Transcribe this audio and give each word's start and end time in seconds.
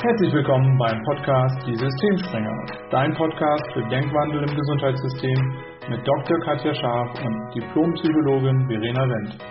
Herzlich 0.00 0.32
willkommen 0.32 0.78
beim 0.78 1.02
Podcast 1.02 1.66
Die 1.66 1.74
Systemspringer, 1.74 2.66
dein 2.92 3.12
Podcast 3.14 3.64
für 3.72 3.82
Denkwandel 3.88 4.48
im 4.48 4.56
Gesundheitssystem 4.56 5.34
mit 5.88 6.06
Dr. 6.06 6.38
Katja 6.44 6.72
Scharf 6.72 7.18
und 7.18 7.52
Diplompsychologin 7.52 8.68
Verena 8.68 9.02
Wendt. 9.02 9.42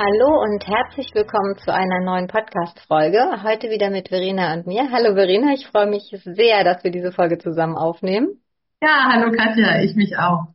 Hallo 0.00 0.42
und 0.42 0.66
herzlich 0.66 1.14
willkommen 1.14 1.58
zu 1.58 1.72
einer 1.72 2.00
neuen 2.00 2.26
Podcast-Folge. 2.26 3.44
Heute 3.44 3.70
wieder 3.70 3.88
mit 3.90 4.08
Verena 4.08 4.52
und 4.52 4.66
mir. 4.66 4.90
Hallo 4.90 5.14
Verena, 5.14 5.52
ich 5.54 5.68
freue 5.68 5.86
mich 5.86 6.10
sehr, 6.24 6.64
dass 6.64 6.82
wir 6.82 6.90
diese 6.90 7.12
Folge 7.12 7.38
zusammen 7.38 7.76
aufnehmen. 7.76 8.42
Ja, 8.82 9.12
hallo 9.12 9.30
Katja, 9.30 9.80
ich 9.80 9.94
mich 9.94 10.18
auch. 10.18 10.48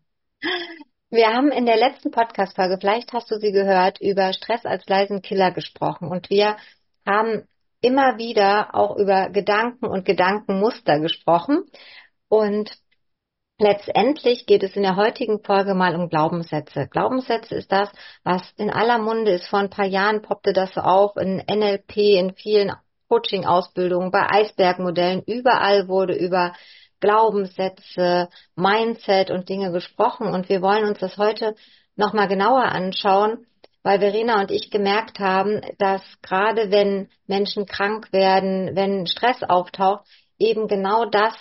Wir 1.10 1.28
haben 1.28 1.50
in 1.50 1.66
der 1.66 1.78
letzten 1.78 2.12
Podcast-Folge, 2.12 2.78
vielleicht 2.82 3.14
hast 3.14 3.32
du 3.32 3.36
sie 3.36 3.54
gehört, 3.54 4.02
über 4.02 4.34
Stress 4.34 4.66
als 4.66 4.86
leisen 4.90 5.22
Killer 5.22 5.52
gesprochen 5.52 6.10
und 6.10 6.30
wir 6.30 6.58
haben 7.06 7.48
immer 7.84 8.18
wieder 8.18 8.74
auch 8.74 8.96
über 8.96 9.30
Gedanken 9.30 9.86
und 9.86 10.06
Gedankenmuster 10.06 11.00
gesprochen. 11.00 11.66
Und 12.30 12.72
letztendlich 13.60 14.46
geht 14.46 14.64
es 14.64 14.76
in 14.76 14.84
der 14.84 14.96
heutigen 14.96 15.44
Folge 15.44 15.76
mal 15.76 15.96
um 15.96 16.10
Glaubenssätze. 16.10 16.88
Glaubenssätze 16.88 17.56
ist 17.56 17.72
das, 17.72 17.90
was 18.24 18.42
in 18.56 18.70
aller 18.72 18.98
Munde 19.00 19.34
ist. 19.34 19.48
Vor 19.48 19.60
ein 19.60 19.70
paar 19.70 19.86
Jahren 19.86 20.22
poppte 20.22 20.54
das 20.54 20.78
auf 20.78 21.18
in 21.18 21.44
NLP, 21.46 21.98
in 21.98 22.34
vielen 22.36 22.72
Coaching-Ausbildungen, 23.10 24.12
bei 24.12 24.30
Eisbergmodellen. 24.30 25.22
Überall 25.28 25.90
wurde 25.90 26.16
über 26.16 26.54
Glaubenssätze, 27.02 28.30
Mindset 28.56 29.30
und 29.30 29.50
Dinge 29.50 29.74
gesprochen. 29.74 30.28
Und 30.28 30.48
wir 30.48 30.62
wollen 30.62 30.86
uns 30.86 31.00
das 31.00 31.18
heute 31.18 31.54
nochmal 31.98 32.30
genauer 32.30 32.64
anschauen, 32.64 33.46
weil 33.84 34.00
Verena 34.00 34.42
und 34.42 34.52
ich 34.52 34.72
gemerkt 34.72 35.20
haben, 35.20 35.62
dass 35.78 36.02
gerade 36.22 36.72
wenn 36.72 37.10
Menschen 37.28 37.66
krank 37.66 38.12
werden, 38.12 38.76
wenn 38.76 39.06
Stress 39.08 39.44
auftaucht, 39.44 40.06
eben 40.40 40.68
genau 40.68 41.06
das, 41.06 41.34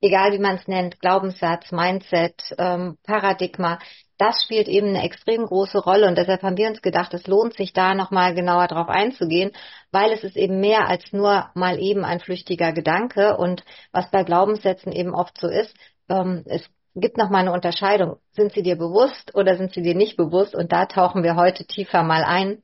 egal 0.00 0.32
wie 0.32 0.38
man 0.38 0.56
es 0.56 0.66
nennt, 0.68 1.00
Glaubenssatz, 1.00 1.72
Mindset, 1.72 2.54
ähm, 2.58 2.96
Paradigma, 3.04 3.78
das 4.16 4.42
spielt 4.44 4.68
eben 4.68 4.88
eine 4.88 5.02
extrem 5.02 5.46
große 5.46 5.78
Rolle. 5.78 6.06
Und 6.06 6.18
deshalb 6.18 6.42
haben 6.42 6.58
wir 6.58 6.68
uns 6.68 6.82
gedacht, 6.82 7.14
es 7.14 7.26
lohnt 7.26 7.54
sich 7.56 7.72
da 7.72 7.94
nochmal 7.94 8.34
genauer 8.34 8.68
drauf 8.68 8.88
einzugehen, 8.88 9.52
weil 9.92 10.12
es 10.12 10.24
ist 10.24 10.36
eben 10.36 10.60
mehr 10.60 10.88
als 10.88 11.10
nur 11.12 11.50
mal 11.54 11.78
eben 11.80 12.04
ein 12.04 12.20
flüchtiger 12.20 12.72
Gedanke. 12.72 13.38
Und 13.38 13.64
was 13.92 14.10
bei 14.10 14.22
Glaubenssätzen 14.22 14.92
eben 14.92 15.14
oft 15.14 15.38
so 15.38 15.48
ist, 15.48 15.74
ähm, 16.10 16.42
es 16.44 16.68
gibt 16.94 17.16
noch 17.16 17.30
mal 17.30 17.40
eine 17.40 17.52
Unterscheidung. 17.52 18.18
Sind 18.32 18.52
sie 18.52 18.62
dir 18.62 18.76
bewusst 18.76 19.34
oder 19.34 19.56
sind 19.56 19.72
sie 19.72 19.82
dir 19.82 19.94
nicht 19.94 20.16
bewusst? 20.16 20.54
Und 20.54 20.72
da 20.72 20.86
tauchen 20.86 21.22
wir 21.22 21.36
heute 21.36 21.64
tiefer 21.64 22.02
mal 22.02 22.24
ein, 22.24 22.62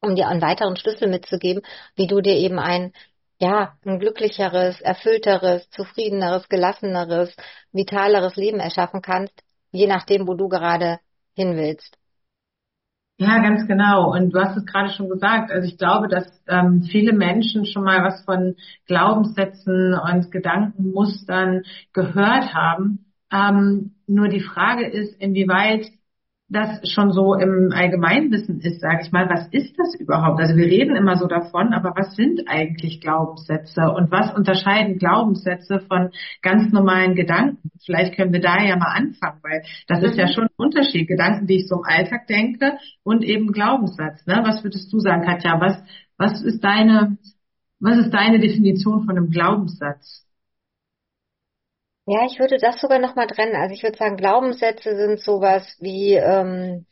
um 0.00 0.16
dir 0.16 0.28
einen 0.28 0.42
weiteren 0.42 0.76
Schlüssel 0.76 1.08
mitzugeben, 1.08 1.62
wie 1.96 2.06
du 2.06 2.20
dir 2.20 2.34
eben 2.34 2.58
ein 2.58 2.92
ja, 3.40 3.74
ein 3.84 3.98
glücklicheres, 3.98 4.80
erfüllteres, 4.80 5.68
zufriedeneres, 5.70 6.48
gelasseneres, 6.48 7.34
vitaleres 7.72 8.36
Leben 8.36 8.60
erschaffen 8.60 9.02
kannst, 9.02 9.34
je 9.72 9.86
nachdem, 9.86 10.26
wo 10.28 10.34
du 10.34 10.48
gerade 10.48 11.00
hin 11.34 11.56
willst. 11.56 11.98
Ja, 13.16 13.38
ganz 13.38 13.66
genau. 13.68 14.12
Und 14.12 14.30
du 14.30 14.40
hast 14.40 14.56
es 14.56 14.66
gerade 14.66 14.90
schon 14.90 15.08
gesagt. 15.08 15.52
Also 15.52 15.68
ich 15.68 15.78
glaube, 15.78 16.08
dass 16.08 16.26
ähm, 16.48 16.82
viele 16.82 17.12
Menschen 17.12 17.64
schon 17.64 17.84
mal 17.84 18.02
was 18.02 18.24
von 18.24 18.56
Glaubenssätzen 18.86 19.94
und 19.94 20.32
Gedankenmustern 20.32 21.62
gehört 21.92 22.54
haben. 22.54 23.03
Ähm, 23.34 23.92
nur 24.06 24.28
die 24.28 24.40
Frage 24.40 24.86
ist, 24.86 25.20
inwieweit 25.20 25.86
das 26.48 26.88
schon 26.88 27.10
so 27.10 27.34
im 27.34 27.72
Allgemeinwissen 27.72 28.60
ist, 28.60 28.80
sage 28.80 29.00
ich 29.02 29.10
mal, 29.10 29.28
was 29.28 29.48
ist 29.50 29.76
das 29.78 29.94
überhaupt? 29.98 30.38
Also 30.40 30.56
wir 30.56 30.66
reden 30.66 30.94
immer 30.94 31.16
so 31.16 31.26
davon, 31.26 31.72
aber 31.72 31.94
was 31.96 32.14
sind 32.14 32.42
eigentlich 32.46 33.00
Glaubenssätze 33.00 33.90
und 33.90 34.10
was 34.12 34.32
unterscheiden 34.32 34.98
Glaubenssätze 34.98 35.80
von 35.80 36.10
ganz 36.42 36.70
normalen 36.70 37.14
Gedanken? 37.14 37.70
Vielleicht 37.84 38.14
können 38.14 38.32
wir 38.32 38.40
da 38.40 38.62
ja 38.62 38.76
mal 38.76 38.94
anfangen, 38.94 39.40
weil 39.42 39.62
das 39.88 40.00
mhm. 40.00 40.04
ist 40.04 40.18
ja 40.18 40.26
mhm. 40.26 40.32
schon 40.32 40.44
ein 40.44 40.56
Unterschied. 40.56 41.08
Gedanken, 41.08 41.46
die 41.46 41.56
ich 41.56 41.68
so 41.68 41.76
im 41.76 41.84
Alltag 41.84 42.26
denke 42.28 42.74
und 43.02 43.24
eben 43.24 43.52
Glaubenssatz. 43.52 44.24
Ne? 44.26 44.42
Was 44.44 44.62
würdest 44.62 44.92
du 44.92 45.00
sagen, 45.00 45.24
Katja? 45.24 45.60
Was, 45.60 45.82
was 46.18 46.42
ist 46.42 46.62
deine, 46.62 47.16
was 47.80 47.98
ist 47.98 48.10
deine 48.10 48.38
Definition 48.38 49.04
von 49.04 49.16
einem 49.16 49.30
Glaubenssatz? 49.30 50.24
Ja, 52.06 52.26
ich 52.26 52.38
würde 52.38 52.58
das 52.58 52.80
sogar 52.80 52.98
nochmal 52.98 53.26
trennen. 53.26 53.56
Also 53.56 53.74
ich 53.74 53.82
würde 53.82 53.96
sagen, 53.96 54.16
Glaubenssätze 54.16 54.94
sind 54.94 55.20
sowas 55.20 55.76
wie, 55.80 56.14
ähm, 56.14 56.84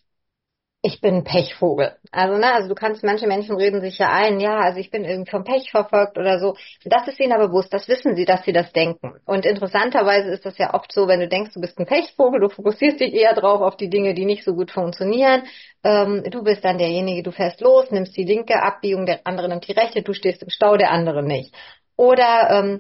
ich 0.83 1.01
bin 1.01 1.17
ein 1.17 1.25
Pechvogel. 1.25 1.97
Also, 2.13 2.39
ne, 2.39 2.53
also 2.55 2.69
du 2.69 2.75
kannst, 2.75 3.05
manche 3.05 3.27
Menschen 3.29 3.57
reden 3.57 3.81
sich 3.81 3.99
ja 3.99 4.11
ein, 4.13 4.41
ja, 4.41 4.59
also 4.61 4.81
ich 4.81 4.91
bin 4.91 5.05
irgendwie 5.05 5.31
vom 5.31 5.45
Pech 5.45 5.71
verfolgt 5.71 6.19
oder 6.19 6.39
so. 6.41 6.57
Das 6.85 7.09
ist 7.09 7.21
ihnen 7.21 7.33
aber 7.33 7.49
bewusst, 7.49 7.73
das 7.75 7.89
wissen 7.89 8.17
sie, 8.17 8.25
dass 8.25 8.45
sie 8.45 8.53
das 8.53 8.73
denken. 8.73 9.15
Und 9.27 9.47
interessanterweise 9.47 10.31
ist 10.31 10.47
das 10.47 10.59
ja 10.59 10.75
oft 10.75 10.93
so, 10.93 11.09
wenn 11.09 11.21
du 11.21 11.29
denkst, 11.29 11.55
du 11.55 11.61
bist 11.61 11.79
ein 11.79 11.87
Pechvogel, 11.87 12.41
du 12.41 12.49
fokussierst 12.51 13.01
dich 13.01 13.15
eher 13.15 13.35
drauf 13.35 13.61
auf 13.63 13.77
die 13.77 13.91
Dinge, 13.91 14.15
die 14.15 14.25
nicht 14.27 14.45
so 14.45 14.55
gut 14.55 14.73
funktionieren. 14.73 15.45
Ähm, 15.85 16.25
du 16.31 16.43
bist 16.45 16.65
dann 16.65 16.79
derjenige, 16.79 17.23
du 17.23 17.33
fährst 17.33 17.61
los, 17.61 17.91
nimmst 17.91 18.17
die 18.17 18.25
linke 18.25 18.63
Abbiegung, 18.63 19.07
der 19.07 19.21
andere 19.27 19.49
nimmt 19.49 19.69
die 19.69 19.73
rechte, 19.73 20.03
du 20.03 20.15
stehst 20.15 20.43
im 20.43 20.51
Stau, 20.51 20.77
der 20.77 20.91
andere 20.91 21.23
nicht. 21.23 21.55
Oder 21.97 22.51
ähm, 22.51 22.79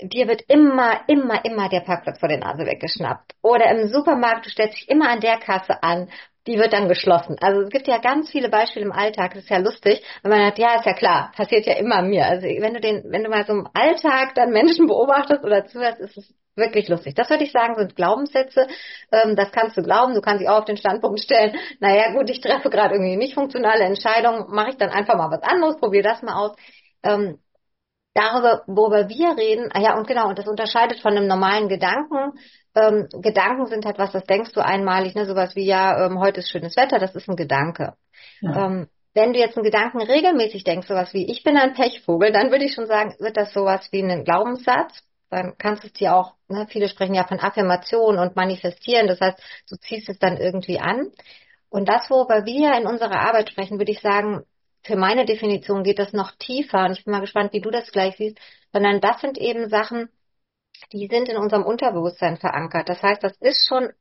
dir 0.00 0.28
wird 0.28 0.42
immer, 0.48 1.00
immer, 1.08 1.44
immer 1.44 1.68
der 1.68 1.80
Parkplatz 1.80 2.20
vor 2.20 2.28
der 2.28 2.38
Nase 2.38 2.64
weggeschnappt. 2.66 3.34
Oder 3.42 3.70
im 3.70 3.88
Supermarkt, 3.88 4.46
du 4.46 4.50
stellst 4.50 4.76
dich 4.76 4.88
immer 4.88 5.08
an 5.08 5.20
der 5.20 5.38
Kasse 5.38 5.82
an, 5.82 6.08
die 6.46 6.58
wird 6.58 6.72
dann 6.72 6.88
geschlossen. 6.88 7.36
Also 7.40 7.60
es 7.60 7.70
gibt 7.70 7.86
ja 7.86 7.98
ganz 7.98 8.30
viele 8.30 8.48
Beispiele 8.48 8.86
im 8.86 8.92
Alltag, 8.92 9.34
das 9.34 9.44
ist 9.44 9.50
ja 9.50 9.58
lustig, 9.58 10.02
wenn 10.22 10.30
man 10.30 10.46
sagt, 10.46 10.58
ja, 10.58 10.76
ist 10.76 10.86
ja 10.86 10.94
klar, 10.94 11.32
passiert 11.36 11.66
ja 11.66 11.74
immer 11.74 12.02
mir. 12.02 12.26
Also 12.26 12.46
wenn 12.46 12.74
du 12.74 12.80
den, 12.80 13.04
wenn 13.10 13.22
du 13.22 13.28
mal 13.28 13.44
so 13.44 13.52
im 13.52 13.68
Alltag 13.74 14.34
dann 14.34 14.50
Menschen 14.50 14.86
beobachtest 14.86 15.44
oder 15.44 15.66
zuhörst, 15.66 16.00
ist 16.00 16.16
es 16.16 16.34
wirklich 16.56 16.88
lustig. 16.88 17.14
Das 17.14 17.28
würde 17.30 17.44
ich 17.44 17.52
sagen, 17.52 17.76
sind 17.76 17.94
Glaubenssätze. 17.96 18.66
Ähm, 19.12 19.36
das 19.36 19.52
kannst 19.52 19.76
du 19.76 19.82
glauben, 19.82 20.14
du 20.14 20.20
kannst 20.22 20.40
dich 20.40 20.48
auch 20.48 20.60
auf 20.60 20.64
den 20.64 20.76
Standpunkt 20.78 21.20
stellen, 21.20 21.56
naja 21.80 22.12
gut, 22.12 22.30
ich 22.30 22.40
treffe 22.40 22.70
gerade 22.70 22.94
irgendwie 22.94 23.16
nicht 23.16 23.34
funktionale 23.34 23.84
Entscheidungen, 23.84 24.46
mache 24.48 24.70
ich 24.70 24.76
dann 24.76 24.90
einfach 24.90 25.16
mal 25.16 25.30
was 25.30 25.42
anderes, 25.42 25.76
probiere 25.76 26.04
das 26.04 26.22
mal 26.22 26.34
aus. 26.34 26.56
Darüber, 28.14 28.64
worüber 28.66 29.08
wir 29.08 29.36
reden, 29.36 29.70
ah 29.72 29.80
ja, 29.80 29.96
und 29.96 30.06
genau, 30.08 30.28
und 30.28 30.38
das 30.38 30.48
unterscheidet 30.48 31.00
von 31.00 31.16
einem 31.16 31.28
normalen 31.28 31.68
Gedanken. 31.68 32.38
Ähm, 32.74 33.06
Gedanken 33.22 33.66
sind 33.66 33.84
halt 33.84 33.98
was, 33.98 34.12
das 34.12 34.24
denkst 34.24 34.52
du 34.52 34.64
einmalig, 34.64 35.14
ne, 35.14 35.24
sowas 35.24 35.54
wie, 35.54 35.64
ja, 35.64 36.04
ähm, 36.04 36.18
heute 36.18 36.40
ist 36.40 36.50
schönes 36.50 36.76
Wetter, 36.76 36.98
das 36.98 37.14
ist 37.14 37.28
ein 37.28 37.36
Gedanke. 37.36 37.94
Ja. 38.40 38.66
Ähm, 38.66 38.88
wenn 39.14 39.32
du 39.32 39.38
jetzt 39.38 39.56
einen 39.56 39.64
Gedanken 39.64 40.00
regelmäßig 40.00 40.64
denkst, 40.64 40.86
sowas 40.86 41.12
wie, 41.14 41.30
ich 41.30 41.42
bin 41.42 41.56
ein 41.56 41.74
Pechvogel, 41.74 42.32
dann 42.32 42.50
würde 42.50 42.64
ich 42.64 42.74
schon 42.74 42.86
sagen, 42.86 43.14
wird 43.18 43.36
das 43.36 43.52
sowas 43.52 43.88
wie 43.90 44.02
ein 44.02 44.24
Glaubenssatz. 44.24 45.02
Dann 45.30 45.54
kannst 45.58 45.82
du 45.82 45.88
es 45.88 45.92
dir 45.92 46.14
auch, 46.14 46.34
ne, 46.48 46.66
viele 46.68 46.88
sprechen 46.88 47.14
ja 47.14 47.26
von 47.26 47.38
Affirmation 47.40 48.18
und 48.18 48.36
Manifestieren, 48.36 49.06
das 49.06 49.20
heißt, 49.20 49.38
du 49.68 49.76
ziehst 49.76 50.08
es 50.08 50.18
dann 50.18 50.36
irgendwie 50.36 50.78
an. 50.78 51.10
Und 51.68 51.88
das, 51.88 52.08
worüber 52.10 52.46
wir 52.46 52.72
in 52.74 52.86
unserer 52.86 53.20
Arbeit 53.20 53.50
sprechen, 53.50 53.78
würde 53.78 53.92
ich 53.92 54.00
sagen, 54.00 54.44
für 54.82 54.96
meine 54.96 55.24
Definition 55.26 55.82
geht 55.84 55.98
das 55.98 56.12
noch 56.12 56.32
tiefer 56.38 56.84
und 56.84 56.92
ich 56.92 57.04
bin 57.04 57.12
mal 57.12 57.20
gespannt, 57.20 57.52
wie 57.52 57.60
du 57.60 57.70
das 57.70 57.90
gleich 57.90 58.16
siehst, 58.16 58.38
sondern 58.72 59.00
das 59.00 59.20
sind 59.20 59.38
eben 59.38 59.68
Sachen, 59.68 60.08
die 60.92 61.08
sind 61.08 61.28
in 61.28 61.36
unserem 61.36 61.64
Unterbewusstsein 61.64 62.36
verankert. 62.36 62.88
Das 62.88 63.02
heißt, 63.02 63.22
das 63.22 63.36
ist 63.40 63.66
schon 63.66 63.92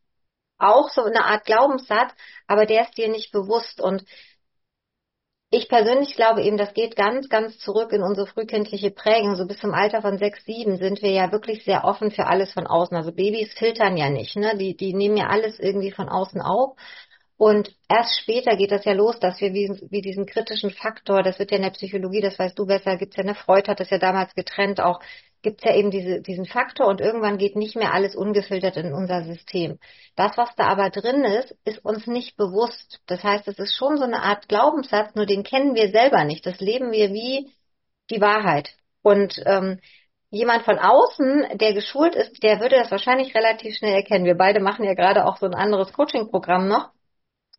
auch 0.57 0.89
so 0.89 1.03
eine 1.03 1.25
Art 1.25 1.45
Glaubenssatz, 1.45 2.13
aber 2.47 2.65
der 2.65 2.83
ist 2.83 2.97
dir 2.97 3.09
nicht 3.09 3.31
bewusst 3.31 3.81
und 3.81 4.03
ich 5.49 5.69
persönlich 5.69 6.13
glaube 6.15 6.43
eben, 6.43 6.57
das 6.57 6.73
geht 6.73 6.97
ganz, 6.97 7.29
ganz 7.29 7.57
zurück 7.59 7.93
in 7.93 8.03
unsere 8.03 8.27
frühkindliche 8.27 8.91
Prägung. 8.91 9.37
So 9.37 9.47
bis 9.47 9.59
zum 9.59 9.73
Alter 9.73 10.01
von 10.01 10.17
sechs, 10.17 10.43
sieben 10.43 10.77
sind 10.77 11.01
wir 11.01 11.11
ja 11.11 11.31
wirklich 11.31 11.63
sehr 11.63 11.85
offen 11.85 12.11
für 12.11 12.27
alles 12.27 12.51
von 12.51 12.67
außen. 12.67 12.97
Also 12.97 13.13
Babys 13.13 13.53
filtern 13.53 13.95
ja 13.95 14.09
nicht, 14.09 14.35
ne? 14.35 14.57
Die, 14.57 14.75
die 14.75 14.93
nehmen 14.93 15.15
ja 15.15 15.27
alles 15.27 15.57
irgendwie 15.57 15.91
von 15.91 16.09
außen 16.09 16.41
auf. 16.41 16.75
Und 17.37 17.75
erst 17.87 18.19
später 18.19 18.57
geht 18.57 18.71
das 18.71 18.83
ja 18.83 18.93
los, 18.93 19.19
dass 19.19 19.39
wir 19.39 19.53
wie, 19.53 19.69
wie 19.91 20.01
diesen 20.01 20.25
kritischen 20.25 20.71
Faktor, 20.71 21.21
das 21.21 21.37
wird 21.37 21.51
ja 21.51 21.57
in 21.57 21.63
der 21.63 21.69
Psychologie, 21.69 22.21
das 22.21 22.37
weißt 22.37 22.57
du 22.57 22.65
besser, 22.65 22.97
gibt's 22.97 23.15
ja 23.15 23.23
eine 23.23 23.35
Freud 23.35 23.69
hat 23.69 23.79
das 23.79 23.91
ja 23.91 23.99
damals 23.99 24.33
getrennt, 24.33 24.81
auch 24.81 24.99
gibt's 25.43 25.63
ja 25.63 25.75
eben 25.75 25.91
diese, 25.91 26.19
diesen 26.21 26.45
Faktor 26.45 26.87
und 26.87 26.99
irgendwann 26.99 27.37
geht 27.37 27.55
nicht 27.55 27.75
mehr 27.75 27.93
alles 27.93 28.15
ungefiltert 28.15 28.75
in 28.75 28.91
unser 28.91 29.23
System. 29.23 29.77
Das, 30.15 30.35
was 30.35 30.55
da 30.55 30.65
aber 30.67 30.89
drin 30.89 31.23
ist, 31.23 31.55
ist 31.63 31.85
uns 31.85 32.07
nicht 32.07 32.37
bewusst. 32.37 33.01
Das 33.05 33.23
heißt, 33.23 33.47
es 33.47 33.59
ist 33.59 33.75
schon 33.75 33.97
so 33.97 34.03
eine 34.03 34.23
Art 34.23 34.49
Glaubenssatz, 34.49 35.13
nur 35.13 35.27
den 35.27 35.43
kennen 35.43 35.75
wir 35.75 35.91
selber 35.91 36.23
nicht. 36.23 36.43
Das 36.45 36.59
leben 36.59 36.91
wir 36.91 37.13
wie 37.13 37.51
die 38.09 38.19
Wahrheit. 38.19 38.71
Und 39.03 39.41
ähm, 39.45 39.79
jemand 40.31 40.63
von 40.63 40.79
außen, 40.79 41.57
der 41.59 41.73
geschult 41.73 42.15
ist, 42.15 42.41
der 42.41 42.59
würde 42.59 42.77
das 42.77 42.89
wahrscheinlich 42.89 43.35
relativ 43.35 43.75
schnell 43.77 43.93
erkennen. 43.93 44.25
Wir 44.25 44.35
beide 44.35 44.59
machen 44.59 44.85
ja 44.85 44.95
gerade 44.95 45.25
auch 45.25 45.37
so 45.37 45.45
ein 45.45 45.53
anderes 45.53 45.93
Coaching-Programm 45.93 46.67
noch 46.67 46.96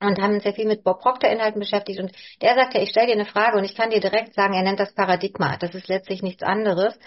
und 0.01 0.21
haben 0.21 0.35
uns 0.35 0.45
sehr 0.45 0.55
viel 0.55 0.67
mit 0.67 0.85
Bob 0.85 1.01
Proctor 1.01 1.31
Inhalten 1.31 1.61
beschäftigt 1.61 2.01
und 2.01 2.13
der 2.41 2.55
sagte, 2.55 2.79
ich 2.79 2.91
stelle 2.91 3.09
dir 3.09 3.15
eine 3.15 3.25
Frage 3.25 3.59
und 3.59 3.65
ich 3.65 3.75
kann 3.75 3.91
dir 3.91 4.01
direkt 4.01 4.35
sagen, 4.35 4.55
er 4.55 4.63
nennt 4.63 4.81
das 4.81 4.95
Paradigma. 4.95 5.57
Das 5.57 5.75
ist 5.75 5.89
letztlich 5.89 6.23
nichts 6.23 6.43
anderes. 6.43 6.99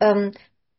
Ähm, 0.00 0.32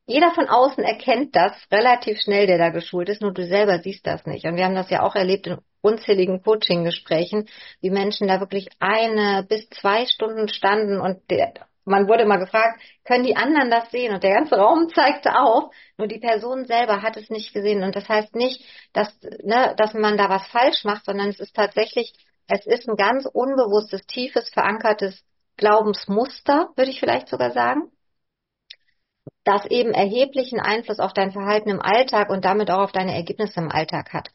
jeder 0.07 0.31
von 0.31 0.47
außen 0.47 0.83
erkennt 0.83 1.35
das 1.35 1.53
relativ 1.71 2.19
schnell, 2.19 2.45
der 2.45 2.59
da 2.59 2.69
geschult 2.69 3.09
ist, 3.09 3.21
nur 3.21 3.33
du 3.33 3.45
selber 3.45 3.79
siehst 3.79 4.05
das 4.05 4.25
nicht. 4.27 4.45
Und 4.45 4.55
wir 4.55 4.65
haben 4.65 4.75
das 4.75 4.91
ja 4.91 5.01
auch 5.01 5.15
erlebt 5.15 5.47
in 5.47 5.57
unzähligen 5.81 6.43
Coaching-Gesprächen, 6.43 7.47
wie 7.81 7.89
Menschen 7.89 8.27
da 8.27 8.39
wirklich 8.39 8.69
eine 8.79 9.43
bis 9.47 9.67
zwei 9.69 10.05
Stunden 10.05 10.47
standen 10.47 10.99
und 10.99 11.29
der, 11.31 11.53
man 11.85 12.07
wurde 12.07 12.25
mal 12.25 12.37
gefragt, 12.37 12.81
können 13.03 13.23
die 13.23 13.35
anderen 13.35 13.69
das 13.71 13.91
sehen? 13.91 14.13
Und 14.13 14.23
der 14.23 14.33
ganze 14.33 14.55
Raum 14.55 14.89
zeigte 14.93 15.37
auf, 15.37 15.73
nur 15.97 16.07
die 16.07 16.19
Person 16.19 16.65
selber 16.65 17.01
hat 17.01 17.17
es 17.17 17.29
nicht 17.29 17.53
gesehen. 17.53 17.83
Und 17.83 17.95
das 17.95 18.09
heißt 18.09 18.35
nicht, 18.35 18.63
dass, 18.93 19.15
ne, 19.43 19.73
dass 19.77 19.93
man 19.93 20.17
da 20.17 20.29
was 20.29 20.45
falsch 20.47 20.83
macht, 20.83 21.05
sondern 21.05 21.29
es 21.29 21.39
ist 21.39 21.55
tatsächlich, 21.55 22.13
es 22.47 22.65
ist 22.65 22.87
ein 22.89 22.95
ganz 22.95 23.25
unbewusstes, 23.25 24.05
tiefes, 24.07 24.49
verankertes 24.49 25.23
Glaubensmuster, 25.57 26.69
würde 26.75 26.91
ich 26.91 26.99
vielleicht 26.99 27.29
sogar 27.29 27.51
sagen 27.51 27.91
das 29.45 29.65
eben 29.67 29.93
erheblichen 29.93 30.59
Einfluss 30.59 30.99
auf 30.99 31.13
dein 31.13 31.31
Verhalten 31.31 31.69
im 31.69 31.81
Alltag 31.81 32.29
und 32.29 32.43
damit 32.43 32.71
auch 32.71 32.79
auf 32.79 32.91
deine 32.91 33.13
Ergebnisse 33.13 33.59
im 33.59 33.71
Alltag 33.71 34.11
hat. 34.11 34.29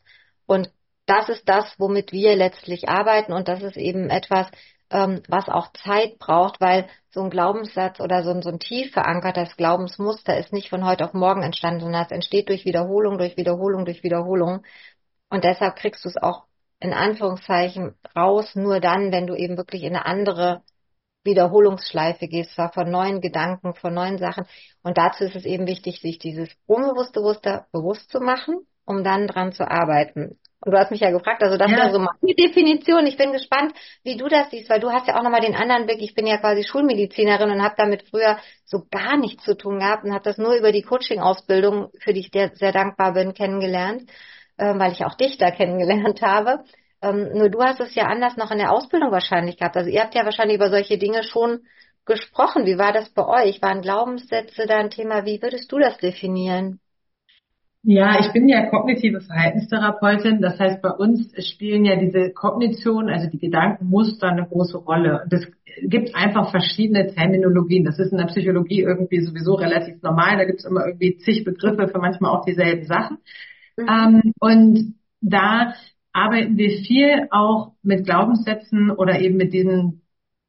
Und 0.47 0.70
das 1.06 1.29
ist 1.29 1.49
das, 1.49 1.75
womit 1.79 2.12
wir 2.12 2.37
letztlich 2.37 2.88
arbeiten 2.88 3.32
und 3.32 3.49
das 3.49 3.62
ist 3.62 3.76
eben 3.76 4.08
etwas, 4.08 4.47
ähm, 4.91 5.23
was 5.29 5.49
auch 5.49 5.73
Zeit 5.73 6.19
braucht, 6.19 6.61
weil 6.61 6.89
so 7.11 7.23
ein 7.23 7.31
Glaubenssatz 7.31 8.01
oder 8.01 8.23
so 8.23 8.31
ein, 8.31 8.43
so 8.43 8.51
ein 8.51 8.59
tief 8.59 8.93
verankertes 8.93 9.57
Glaubensmuster 9.57 10.39
ist 10.39 10.53
nicht 10.53 10.69
von 10.69 10.85
heute 10.85 11.05
auf 11.05 11.15
morgen 11.15 11.43
entstanden, 11.43 11.81
sondern 11.81 12.05
es 12.05 12.11
entsteht 12.11 12.49
durch 12.49 12.65
Wiederholung, 12.65 13.19
durch 13.19 13.37
Wiederholung, 13.37 13.85
durch 13.85 14.03
Wiederholung. 14.03 14.63
Und 15.29 15.45
deshalb 15.45 15.77
kriegst 15.77 16.05
du 16.05 16.09
es 16.09 16.17
auch 16.17 16.45
in 16.81 16.93
Anführungszeichen 16.93 17.95
raus, 18.17 18.55
nur 18.55 18.81
dann, 18.81 19.13
wenn 19.13 19.27
du 19.27 19.35
eben 19.35 19.57
wirklich 19.57 19.83
in 19.83 19.95
eine 19.95 20.07
andere 20.07 20.63
Wiederholungsschleife 21.25 22.27
gehst, 22.29 22.55
zwar 22.55 22.73
von 22.73 22.91
neuen 22.91 23.21
Gedanken, 23.21 23.75
von 23.75 23.93
neuen 23.93 24.19
Sachen. 24.19 24.47
Und 24.83 24.97
dazu 24.97 25.25
ist 25.25 25.37
es 25.37 25.45
eben 25.45 25.67
wichtig, 25.67 26.01
sich 26.01 26.19
dieses 26.19 26.49
unbewusste 26.67 27.21
Muster 27.21 27.67
bewusst 27.73 28.11
zu 28.11 28.21
machen, 28.21 28.67
um 28.87 29.05
dann 29.05 29.27
dran 29.27 29.53
zu 29.53 29.71
arbeiten. 29.71 30.39
Und 30.62 30.73
du 30.73 30.79
hast 30.79 30.91
mich 30.91 31.01
ja 31.01 31.11
gefragt, 31.11 31.43
also 31.43 31.57
das 31.57 31.71
ja. 31.71 31.77
wäre 31.79 31.93
so 31.93 31.99
meine 31.99 32.35
Definition. 32.35 33.07
Ich 33.07 33.17
bin 33.17 33.33
gespannt, 33.33 33.73
wie 34.05 34.17
du 34.17 34.29
das 34.29 34.51
siehst, 34.51 34.69
weil 34.69 34.81
du 34.81 34.91
hast 34.91 35.09
ja 35.09 35.19
auch 35.19 35.23
nochmal 35.23 35.41
den 35.41 35.55
anderen 35.55 35.87
Blick. 35.87 36.03
Ich 36.03 36.15
bin 36.15 36.27
ja 36.27 36.37
quasi 36.37 36.65
Schulmedizinerin 36.65 37.51
und 37.51 37.62
habe 37.62 37.75
damit 37.79 38.05
früher 38.09 38.39
so 38.67 38.85
gar 38.91 39.17
nichts 39.17 39.45
zu 39.45 39.57
tun 39.57 39.79
gehabt 39.79 40.05
und 40.05 40.12
habe 40.12 40.25
das 40.25 40.37
nur 40.37 40.55
über 40.55 40.71
die 40.71 40.83
Coaching-Ausbildung, 40.83 41.91
für 41.99 42.12
die 42.12 42.21
ich 42.21 42.31
sehr, 42.31 42.55
sehr 42.55 42.73
dankbar 42.73 43.15
bin, 43.15 43.33
kennengelernt, 43.33 44.11
äh, 44.59 44.79
weil 44.79 44.93
ich 44.93 45.05
auch 45.05 45.15
dich 45.15 45.39
da 45.39 45.51
kennengelernt 45.51 46.21
habe. 46.23 46.65
Ähm, 47.01 47.31
nur 47.33 47.49
du 47.49 47.62
hast 47.62 47.81
es 47.81 47.95
ja 47.95 48.05
anders 48.05 48.37
noch 48.37 48.51
in 48.51 48.59
der 48.59 48.73
Ausbildung 48.73 49.11
wahrscheinlich 49.11 49.57
gehabt. 49.57 49.79
Also 49.79 49.89
ihr 49.89 50.03
habt 50.03 50.15
ja 50.15 50.25
wahrscheinlich 50.25 50.57
über 50.57 50.69
solche 50.69 50.99
Dinge 50.99 51.23
schon 51.23 51.61
gesprochen. 52.05 52.67
Wie 52.67 52.77
war 52.77 52.93
das 52.93 53.09
bei 53.11 53.27
euch? 53.27 53.62
Waren 53.62 53.81
Glaubenssätze 53.81 54.67
da 54.67 54.77
ein 54.77 54.91
Thema? 54.91 55.25
Wie 55.25 55.41
würdest 55.41 55.73
du 55.73 55.79
das 55.79 55.97
definieren? 55.97 56.81
Ja, 57.82 58.21
ich 58.21 58.31
bin 58.32 58.47
ja 58.47 58.67
kognitive 58.69 59.23
Verhaltenstherapeutin. 59.23 60.43
Das 60.43 60.59
heißt, 60.59 60.82
bei 60.82 60.91
uns 60.91 61.32
spielen 61.47 61.87
ja 61.87 61.97
diese 61.97 62.31
Kognition, 62.31 63.09
also 63.09 63.29
die 63.31 63.38
Gedankenmuster 63.38 64.29
eine 64.29 64.47
große 64.47 64.77
Rolle. 64.77 65.23
Und 65.25 65.32
es 65.32 65.47
gibt 65.82 66.15
einfach 66.15 66.50
verschiedene 66.50 67.06
Terminologien. 67.06 67.85
Das 67.85 67.99
ist 67.99 68.12
in 68.12 68.19
der 68.19 68.27
Psychologie 68.27 68.82
irgendwie 68.82 69.23
sowieso 69.23 69.55
relativ 69.55 70.03
normal. 70.03 70.37
Da 70.37 70.44
gibt 70.44 70.59
es 70.59 70.67
immer 70.67 70.87
irgendwie 70.87 71.17
zig 71.19 71.44
Begriffe 71.44 71.88
für 71.88 71.99
manchmal 71.99 72.37
auch 72.37 72.44
dieselben 72.44 72.85
Sachen. 72.85 73.19
Mhm. 73.79 73.88
Ähm, 73.88 74.33
und 74.41 74.94
da 75.23 75.75
arbeiten 76.12 76.59
wir 76.59 76.71
viel 76.83 77.29
auch 77.31 77.73
mit 77.83 78.05
Glaubenssätzen 78.05 78.91
oder 78.91 79.21
eben 79.21 79.38
mit 79.38 79.55
diesen 79.55 80.03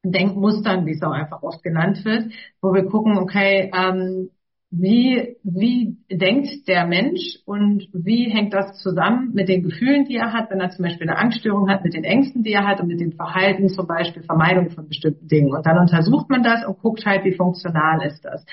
Denkmustern, 0.04 0.84
wie 0.84 0.92
es 0.92 1.02
auch 1.02 1.12
einfach 1.12 1.42
oft 1.42 1.62
genannt 1.62 2.04
wird, 2.04 2.32
wo 2.60 2.74
wir 2.74 2.84
gucken, 2.84 3.16
okay, 3.16 3.70
ähm, 3.74 4.30
wie, 4.74 5.36
wie 5.42 5.98
denkt 6.10 6.66
der 6.66 6.86
Mensch 6.86 7.38
und 7.44 7.88
wie 7.92 8.30
hängt 8.30 8.54
das 8.54 8.78
zusammen 8.78 9.32
mit 9.34 9.48
den 9.48 9.62
Gefühlen, 9.62 10.06
die 10.06 10.16
er 10.16 10.32
hat, 10.32 10.50
wenn 10.50 10.60
er 10.60 10.70
zum 10.70 10.84
Beispiel 10.84 11.08
eine 11.08 11.18
Angststörung 11.18 11.68
hat, 11.68 11.84
mit 11.84 11.92
den 11.92 12.04
Ängsten, 12.04 12.42
die 12.42 12.52
er 12.52 12.66
hat 12.66 12.80
und 12.80 12.88
mit 12.88 12.98
dem 12.98 13.12
Verhalten, 13.12 13.68
zum 13.68 13.86
Beispiel 13.86 14.22
Vermeidung 14.22 14.70
von 14.70 14.88
bestimmten 14.88 15.28
Dingen. 15.28 15.54
Und 15.54 15.66
dann 15.66 15.76
untersucht 15.76 16.30
man 16.30 16.42
das 16.42 16.64
und 16.64 16.78
guckt 16.78 17.04
halt, 17.04 17.22
wie 17.24 17.34
funktional 17.34 18.02
ist 18.06 18.24
das. 18.24 18.46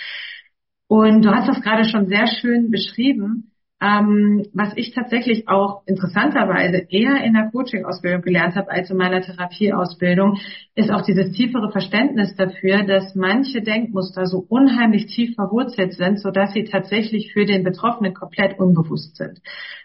Und 0.87 1.23
du 1.23 1.31
hast 1.31 1.47
das 1.47 1.61
gerade 1.61 1.85
schon 1.85 2.07
sehr 2.07 2.27
schön 2.27 2.69
beschrieben. 2.69 3.48
Ähm, 3.81 4.45
was 4.53 4.73
ich 4.75 4.93
tatsächlich 4.93 5.47
auch 5.47 5.83
interessanterweise 5.85 6.85
eher 6.89 7.23
in 7.23 7.33
der 7.33 7.49
Coaching-Ausbildung 7.49 8.21
gelernt 8.21 8.55
habe 8.55 8.69
als 8.69 8.89
in 8.89 8.97
meiner 8.97 9.21
Therapieausbildung, 9.21 10.37
ist 10.75 10.91
auch 10.91 11.03
dieses 11.03 11.31
tiefere 11.31 11.71
Verständnis 11.71 12.35
dafür, 12.35 12.83
dass 12.83 13.15
manche 13.15 13.61
Denkmuster 13.61 14.25
so 14.25 14.45
unheimlich 14.49 15.07
tief 15.07 15.33
verwurzelt 15.35 15.93
sind, 15.93 16.19
sodass 16.19 16.51
sie 16.51 16.65
tatsächlich 16.65 17.31
für 17.31 17.45
den 17.45 17.63
Betroffenen 17.63 18.13
komplett 18.13 18.59
unbewusst 18.59 19.15
sind. 19.15 19.39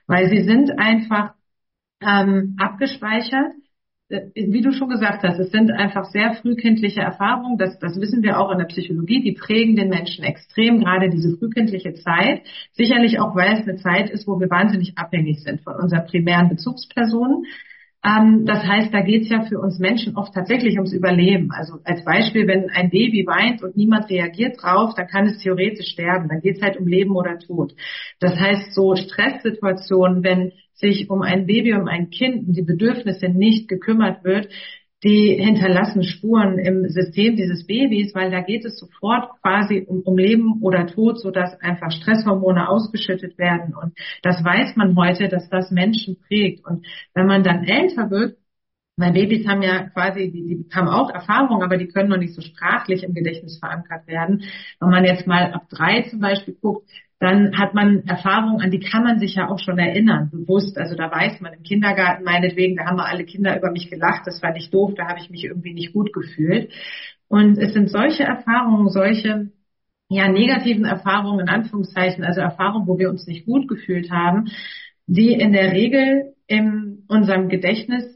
Weil 0.08 0.28
sie 0.28 0.42
sind 0.42 0.76
einfach 0.76 1.34
ähm, 2.00 2.56
abgespeichert 2.58 3.52
wie 4.08 4.60
du 4.60 4.72
schon 4.72 4.90
gesagt 4.90 5.22
hast, 5.22 5.38
es 5.38 5.50
sind 5.50 5.70
einfach 5.70 6.04
sehr 6.04 6.34
frühkindliche 6.34 7.00
Erfahrungen. 7.00 7.56
Das, 7.56 7.78
das 7.78 7.98
wissen 7.98 8.22
wir 8.22 8.38
auch 8.38 8.50
in 8.52 8.58
der 8.58 8.66
Psychologie. 8.66 9.22
Die 9.22 9.32
prägen 9.32 9.76
den 9.76 9.88
Menschen 9.88 10.24
extrem, 10.24 10.80
gerade 10.80 11.08
diese 11.08 11.36
frühkindliche 11.38 11.94
Zeit. 11.94 12.42
Sicherlich 12.72 13.18
auch, 13.18 13.34
weil 13.34 13.54
es 13.54 13.66
eine 13.66 13.76
Zeit 13.76 14.10
ist, 14.10 14.26
wo 14.26 14.38
wir 14.38 14.50
wahnsinnig 14.50 14.98
abhängig 14.98 15.42
sind 15.42 15.62
von 15.62 15.76
unseren 15.76 16.04
primären 16.04 16.50
Bezugspersonen. 16.50 17.44
Ähm, 18.04 18.44
das 18.44 18.62
heißt, 18.62 18.92
da 18.92 19.00
geht 19.00 19.22
es 19.22 19.30
ja 19.30 19.42
für 19.42 19.58
uns 19.58 19.78
Menschen 19.78 20.16
oft 20.16 20.34
tatsächlich 20.34 20.74
ums 20.74 20.92
Überleben. 20.92 21.50
Also 21.52 21.78
als 21.84 22.04
Beispiel, 22.04 22.46
wenn 22.46 22.68
ein 22.68 22.90
Baby 22.90 23.26
weint 23.26 23.62
und 23.62 23.74
niemand 23.74 24.10
reagiert 24.10 24.62
drauf, 24.62 24.92
dann 24.94 25.06
kann 25.06 25.26
es 25.26 25.38
theoretisch 25.38 25.92
sterben. 25.92 26.28
Dann 26.28 26.40
geht 26.40 26.56
es 26.56 26.62
halt 26.62 26.76
um 26.76 26.86
Leben 26.86 27.16
oder 27.16 27.38
Tod. 27.38 27.72
Das 28.20 28.38
heißt, 28.38 28.74
so 28.74 28.94
Stresssituationen, 28.94 30.22
wenn 30.22 30.52
sich 30.84 31.08
um 31.08 31.22
ein 31.22 31.46
Baby, 31.46 31.72
um 31.74 31.88
ein 31.88 32.10
Kind, 32.10 32.46
um 32.46 32.52
die 32.52 32.62
Bedürfnisse 32.62 33.28
nicht 33.28 33.68
gekümmert 33.68 34.22
wird, 34.22 34.48
die 35.02 35.36
hinterlassen 35.38 36.02
Spuren 36.02 36.58
im 36.58 36.88
System 36.88 37.36
dieses 37.36 37.66
Babys, 37.66 38.14
weil 38.14 38.30
da 38.30 38.40
geht 38.40 38.64
es 38.64 38.78
sofort 38.78 39.30
quasi 39.42 39.84
um, 39.86 40.00
um 40.00 40.16
Leben 40.16 40.62
oder 40.62 40.86
Tod, 40.86 41.20
sodass 41.20 41.60
einfach 41.60 41.90
Stresshormone 41.90 42.68
ausgeschüttet 42.68 43.36
werden. 43.38 43.74
Und 43.74 43.92
das 44.22 44.42
weiß 44.42 44.76
man 44.76 44.96
heute, 44.96 45.28
dass 45.28 45.48
das 45.50 45.70
Menschen 45.70 46.16
prägt. 46.26 46.64
Und 46.66 46.86
wenn 47.14 47.26
man 47.26 47.42
dann 47.42 47.64
älter 47.64 48.10
wird, 48.10 48.38
weil 48.96 49.12
Babys 49.12 49.46
haben 49.46 49.62
ja 49.62 49.88
quasi, 49.90 50.30
die, 50.30 50.64
die 50.64 50.74
haben 50.74 50.88
auch 50.88 51.10
Erfahrung, 51.10 51.62
aber 51.62 51.76
die 51.76 51.88
können 51.88 52.08
noch 52.08 52.16
nicht 52.16 52.34
so 52.34 52.40
sprachlich 52.40 53.02
im 53.02 53.12
Gedächtnis 53.12 53.58
verankert 53.58 54.06
werden. 54.06 54.44
Wenn 54.80 54.90
man 54.90 55.04
jetzt 55.04 55.26
mal 55.26 55.52
ab 55.52 55.68
drei 55.68 56.02
zum 56.02 56.20
Beispiel 56.20 56.56
guckt, 56.60 56.88
dann 57.24 57.58
hat 57.58 57.74
man 57.74 58.04
Erfahrungen, 58.06 58.60
an 58.60 58.70
die 58.70 58.80
kann 58.80 59.02
man 59.02 59.18
sich 59.18 59.34
ja 59.34 59.48
auch 59.48 59.58
schon 59.58 59.78
erinnern, 59.78 60.30
bewusst. 60.30 60.78
Also 60.78 60.94
da 60.94 61.10
weiß 61.10 61.40
man 61.40 61.54
im 61.54 61.62
Kindergarten 61.62 62.22
meinetwegen, 62.24 62.76
da 62.76 62.84
haben 62.84 62.98
wir 62.98 63.06
alle 63.06 63.24
Kinder 63.24 63.56
über 63.56 63.70
mich 63.70 63.90
gelacht, 63.90 64.26
das 64.26 64.42
war 64.42 64.52
nicht 64.52 64.72
doof, 64.72 64.92
da 64.96 65.08
habe 65.08 65.18
ich 65.20 65.30
mich 65.30 65.44
irgendwie 65.44 65.72
nicht 65.72 65.92
gut 65.92 66.12
gefühlt. 66.12 66.70
Und 67.28 67.58
es 67.58 67.72
sind 67.72 67.88
solche 67.90 68.24
Erfahrungen, 68.24 68.88
solche 68.90 69.50
ja 70.08 70.28
negativen 70.28 70.84
Erfahrungen 70.84 71.40
in 71.40 71.48
Anführungszeichen, 71.48 72.24
also 72.24 72.40
Erfahrungen, 72.40 72.86
wo 72.86 72.98
wir 72.98 73.10
uns 73.10 73.26
nicht 73.26 73.46
gut 73.46 73.68
gefühlt 73.68 74.10
haben, 74.10 74.50
die 75.06 75.32
in 75.32 75.52
der 75.52 75.72
Regel 75.72 76.34
in 76.46 77.04
unserem 77.08 77.48
Gedächtnis 77.48 78.13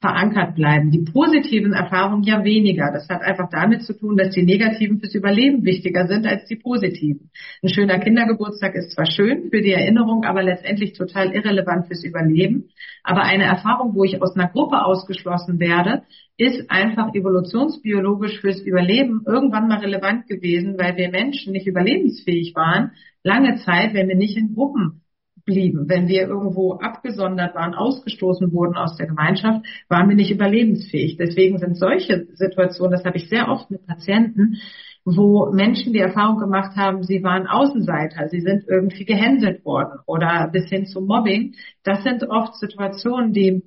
verankert 0.00 0.54
bleiben. 0.54 0.92
Die 0.92 1.04
positiven 1.10 1.72
Erfahrungen 1.72 2.22
ja 2.22 2.44
weniger. 2.44 2.92
Das 2.92 3.08
hat 3.08 3.22
einfach 3.22 3.48
damit 3.50 3.82
zu 3.82 3.98
tun, 3.98 4.16
dass 4.16 4.32
die 4.32 4.44
negativen 4.44 5.00
fürs 5.00 5.14
Überleben 5.14 5.64
wichtiger 5.64 6.06
sind 6.06 6.24
als 6.24 6.46
die 6.46 6.56
positiven. 6.56 7.30
Ein 7.62 7.68
schöner 7.68 7.98
Kindergeburtstag 7.98 8.76
ist 8.76 8.92
zwar 8.92 9.06
schön 9.06 9.50
für 9.50 9.60
die 9.60 9.72
Erinnerung, 9.72 10.24
aber 10.24 10.44
letztendlich 10.44 10.92
total 10.92 11.32
irrelevant 11.34 11.88
fürs 11.88 12.04
Überleben. 12.04 12.68
Aber 13.02 13.22
eine 13.22 13.44
Erfahrung, 13.44 13.96
wo 13.96 14.04
ich 14.04 14.22
aus 14.22 14.36
einer 14.36 14.48
Gruppe 14.48 14.84
ausgeschlossen 14.84 15.58
werde, 15.58 16.02
ist 16.36 16.70
einfach 16.70 17.12
evolutionsbiologisch 17.14 18.40
fürs 18.40 18.60
Überleben 18.60 19.22
irgendwann 19.26 19.66
mal 19.66 19.78
relevant 19.78 20.28
gewesen, 20.28 20.76
weil 20.78 20.96
wir 20.96 21.10
Menschen 21.10 21.52
nicht 21.52 21.66
überlebensfähig 21.66 22.54
waren, 22.54 22.92
lange 23.24 23.56
Zeit, 23.56 23.94
wenn 23.94 24.06
wir 24.06 24.16
nicht 24.16 24.36
in 24.36 24.54
Gruppen 24.54 25.02
blieben. 25.48 25.88
Wenn 25.88 26.08
wir 26.08 26.28
irgendwo 26.28 26.74
abgesondert 26.74 27.54
waren, 27.54 27.74
ausgestoßen 27.74 28.52
wurden 28.52 28.76
aus 28.76 28.96
der 28.96 29.06
Gemeinschaft, 29.06 29.64
waren 29.88 30.08
wir 30.08 30.14
nicht 30.14 30.30
überlebensfähig. 30.30 31.16
Deswegen 31.16 31.58
sind 31.58 31.78
solche 31.78 32.26
Situationen, 32.34 32.92
das 32.92 33.04
habe 33.04 33.16
ich 33.16 33.30
sehr 33.30 33.48
oft 33.48 33.70
mit 33.70 33.86
Patienten, 33.86 34.58
wo 35.06 35.50
Menschen 35.50 35.94
die 35.94 36.00
Erfahrung 36.00 36.38
gemacht 36.38 36.76
haben, 36.76 37.02
sie 37.02 37.22
waren 37.22 37.46
Außenseiter, 37.46 38.28
sie 38.28 38.40
sind 38.40 38.64
irgendwie 38.68 39.06
gehänselt 39.06 39.64
worden 39.64 40.00
oder 40.06 40.50
bis 40.52 40.68
hin 40.68 40.84
zu 40.84 41.00
Mobbing. 41.00 41.54
Das 41.82 42.02
sind 42.02 42.28
oft 42.28 42.56
Situationen, 42.56 43.32
die 43.32 43.62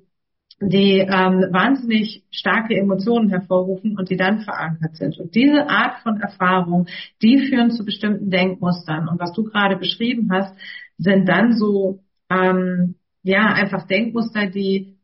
die 0.64 0.98
ähm, 0.98 1.46
wahnsinnig 1.50 2.24
starke 2.30 2.76
Emotionen 2.76 3.30
hervorrufen 3.30 3.98
und 3.98 4.10
die 4.10 4.16
dann 4.16 4.40
verankert 4.40 4.96
sind. 4.96 5.18
Und 5.18 5.34
diese 5.34 5.68
Art 5.68 6.02
von 6.02 6.20
Erfahrung, 6.20 6.86
die 7.20 7.48
führen 7.48 7.70
zu 7.70 7.84
bestimmten 7.84 8.30
Denkmustern. 8.30 9.08
Und 9.08 9.18
was 9.18 9.32
du 9.32 9.44
gerade 9.44 9.76
beschrieben 9.76 10.30
hast, 10.32 10.54
sind 10.98 11.28
dann 11.28 11.52
so 11.56 12.00
ähm, 12.30 12.96
ja 13.22 13.52
einfach 13.52 13.86
Denkmuster, 13.86 14.46
die 14.46 14.98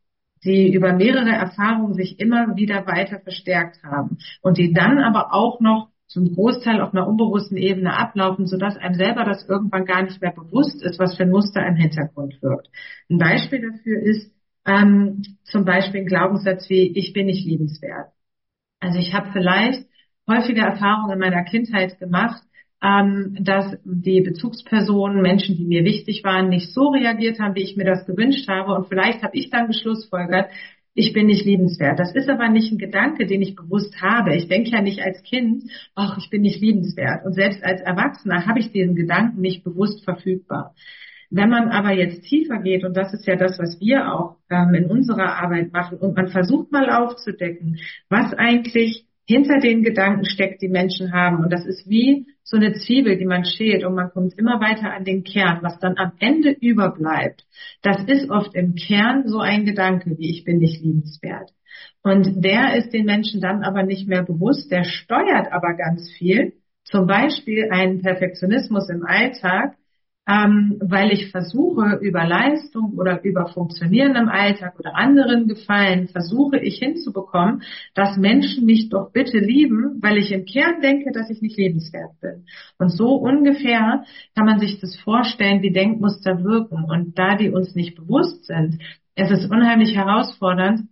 die 0.44 0.72
über 0.72 0.92
mehrere 0.92 1.30
Erfahrungen 1.30 1.94
sich 1.94 2.20
immer 2.20 2.56
wieder 2.56 2.86
weiter 2.86 3.20
verstärkt 3.20 3.82
haben 3.82 4.18
und 4.40 4.58
die 4.58 4.72
dann 4.72 4.98
aber 4.98 5.34
auch 5.34 5.60
noch 5.60 5.88
zum 6.06 6.34
Großteil 6.34 6.80
auf 6.80 6.94
einer 6.94 7.06
unbewussten 7.06 7.58
Ebene 7.58 7.94
ablaufen, 7.94 8.46
sodass 8.46 8.76
einem 8.78 8.94
selber 8.94 9.24
das 9.24 9.46
irgendwann 9.46 9.84
gar 9.84 10.02
nicht 10.02 10.22
mehr 10.22 10.32
bewusst 10.32 10.82
ist, 10.82 10.98
was 10.98 11.16
für 11.16 11.24
ein 11.24 11.30
Muster 11.30 11.66
im 11.66 11.76
Hintergrund 11.76 12.40
wirkt. 12.40 12.68
Ein 13.10 13.18
Beispiel 13.18 13.60
dafür 13.60 14.02
ist 14.02 14.32
ähm, 14.64 15.22
zum 15.44 15.64
Beispiel 15.64 16.00
ein 16.00 16.06
Glaubenssatz 16.06 16.68
wie 16.70 16.96
ich 16.96 17.12
bin 17.12 17.26
nicht 17.26 17.44
liebenswert. 17.44 18.12
Also 18.80 18.98
ich 18.98 19.12
habe 19.12 19.32
vielleicht 19.32 19.86
häufige 20.26 20.60
Erfahrungen 20.60 21.12
in 21.12 21.18
meiner 21.18 21.44
Kindheit 21.44 21.98
gemacht, 21.98 22.42
ähm, 22.82 23.36
dass 23.40 23.76
die 23.84 24.20
Bezugspersonen, 24.20 25.20
Menschen, 25.20 25.56
die 25.56 25.66
mir 25.66 25.84
wichtig 25.84 26.22
waren, 26.24 26.48
nicht 26.48 26.72
so 26.72 26.88
reagiert 26.88 27.40
haben, 27.40 27.54
wie 27.54 27.62
ich 27.62 27.76
mir 27.76 27.84
das 27.84 28.06
gewünscht 28.06 28.48
habe. 28.48 28.74
Und 28.74 28.88
vielleicht 28.88 29.22
habe 29.22 29.36
ich 29.36 29.50
dann 29.50 29.66
geschlussfolgert, 29.66 30.50
ich 30.94 31.12
bin 31.12 31.26
nicht 31.26 31.44
liebenswert. 31.44 31.98
Das 31.98 32.14
ist 32.14 32.28
aber 32.28 32.48
nicht 32.48 32.72
ein 32.72 32.78
Gedanke, 32.78 33.26
den 33.26 33.40
ich 33.40 33.54
bewusst 33.54 34.00
habe. 34.02 34.34
Ich 34.34 34.48
denke 34.48 34.70
ja 34.70 34.82
nicht 34.82 35.00
als 35.00 35.22
Kind, 35.22 35.64
ach, 35.94 36.18
ich 36.18 36.28
bin 36.28 36.42
nicht 36.42 36.60
liebenswert. 36.60 37.24
Und 37.24 37.34
selbst 37.34 37.62
als 37.62 37.80
Erwachsener 37.80 38.46
habe 38.46 38.58
ich 38.58 38.72
diesen 38.72 38.96
Gedanken 38.96 39.40
nicht 39.40 39.62
bewusst 39.62 40.04
verfügbar. 40.04 40.74
Wenn 41.30 41.50
man 41.50 41.68
aber 41.68 41.92
jetzt 41.92 42.22
tiefer 42.22 42.58
geht, 42.60 42.84
und 42.84 42.96
das 42.96 43.12
ist 43.12 43.26
ja 43.26 43.36
das, 43.36 43.58
was 43.58 43.78
wir 43.80 44.12
auch 44.12 44.36
ähm, 44.50 44.74
in 44.74 44.86
unserer 44.86 45.36
Arbeit 45.36 45.72
machen, 45.72 45.98
und 45.98 46.16
man 46.16 46.28
versucht 46.28 46.72
mal 46.72 46.90
aufzudecken, 46.90 47.78
was 48.08 48.32
eigentlich 48.32 49.04
hinter 49.28 49.60
den 49.60 49.82
Gedanken 49.82 50.24
steckt, 50.24 50.62
die 50.62 50.68
Menschen 50.68 51.12
haben. 51.12 51.44
Und 51.44 51.52
das 51.52 51.66
ist 51.66 51.86
wie 51.86 52.26
so 52.42 52.56
eine 52.56 52.72
Zwiebel, 52.72 53.18
die 53.18 53.26
man 53.26 53.44
schält 53.44 53.84
und 53.84 53.94
man 53.94 54.10
kommt 54.10 54.32
immer 54.38 54.58
weiter 54.58 54.90
an 54.90 55.04
den 55.04 55.22
Kern. 55.22 55.58
Was 55.60 55.78
dann 55.80 55.98
am 55.98 56.12
Ende 56.18 56.50
überbleibt, 56.50 57.44
das 57.82 58.02
ist 58.04 58.30
oft 58.30 58.54
im 58.54 58.74
Kern 58.74 59.28
so 59.28 59.40
ein 59.40 59.66
Gedanke 59.66 60.16
wie 60.16 60.30
ich 60.30 60.44
bin 60.44 60.58
nicht 60.58 60.82
liebenswert. 60.82 61.50
Und 62.02 62.42
der 62.42 62.76
ist 62.76 62.94
den 62.94 63.04
Menschen 63.04 63.42
dann 63.42 63.62
aber 63.64 63.82
nicht 63.82 64.08
mehr 64.08 64.22
bewusst, 64.22 64.72
der 64.72 64.84
steuert 64.84 65.52
aber 65.52 65.74
ganz 65.74 66.10
viel. 66.10 66.54
Zum 66.84 67.06
Beispiel 67.06 67.68
einen 67.70 68.00
Perfektionismus 68.00 68.88
im 68.88 69.04
Alltag, 69.04 69.76
ähm, 70.28 70.76
weil 70.80 71.10
ich 71.10 71.30
versuche, 71.30 71.98
über 72.02 72.26
Leistung 72.26 72.92
oder 72.98 73.24
über 73.24 73.46
Funktionieren 73.46 74.14
im 74.14 74.28
Alltag 74.28 74.78
oder 74.78 74.94
anderen 74.94 75.48
Gefallen, 75.48 76.08
versuche 76.08 76.58
ich 76.58 76.78
hinzubekommen, 76.78 77.62
dass 77.94 78.18
Menschen 78.18 78.66
mich 78.66 78.90
doch 78.90 79.10
bitte 79.10 79.38
lieben, 79.38 80.02
weil 80.02 80.18
ich 80.18 80.30
im 80.30 80.44
Kern 80.44 80.82
denke, 80.82 81.12
dass 81.12 81.30
ich 81.30 81.40
nicht 81.40 81.56
lebenswert 81.56 82.20
bin. 82.20 82.44
Und 82.78 82.90
so 82.90 83.14
ungefähr 83.14 84.04
kann 84.34 84.44
man 84.44 84.58
sich 84.58 84.80
das 84.80 84.96
vorstellen, 84.96 85.62
wie 85.62 85.72
Denkmuster 85.72 86.44
wirken. 86.44 86.84
Und 86.84 87.18
da 87.18 87.34
die 87.36 87.48
uns 87.48 87.74
nicht 87.74 87.96
bewusst 87.96 88.44
sind, 88.44 88.82
es 89.14 89.30
ist 89.30 89.50
unheimlich 89.50 89.96
herausfordernd, 89.96 90.88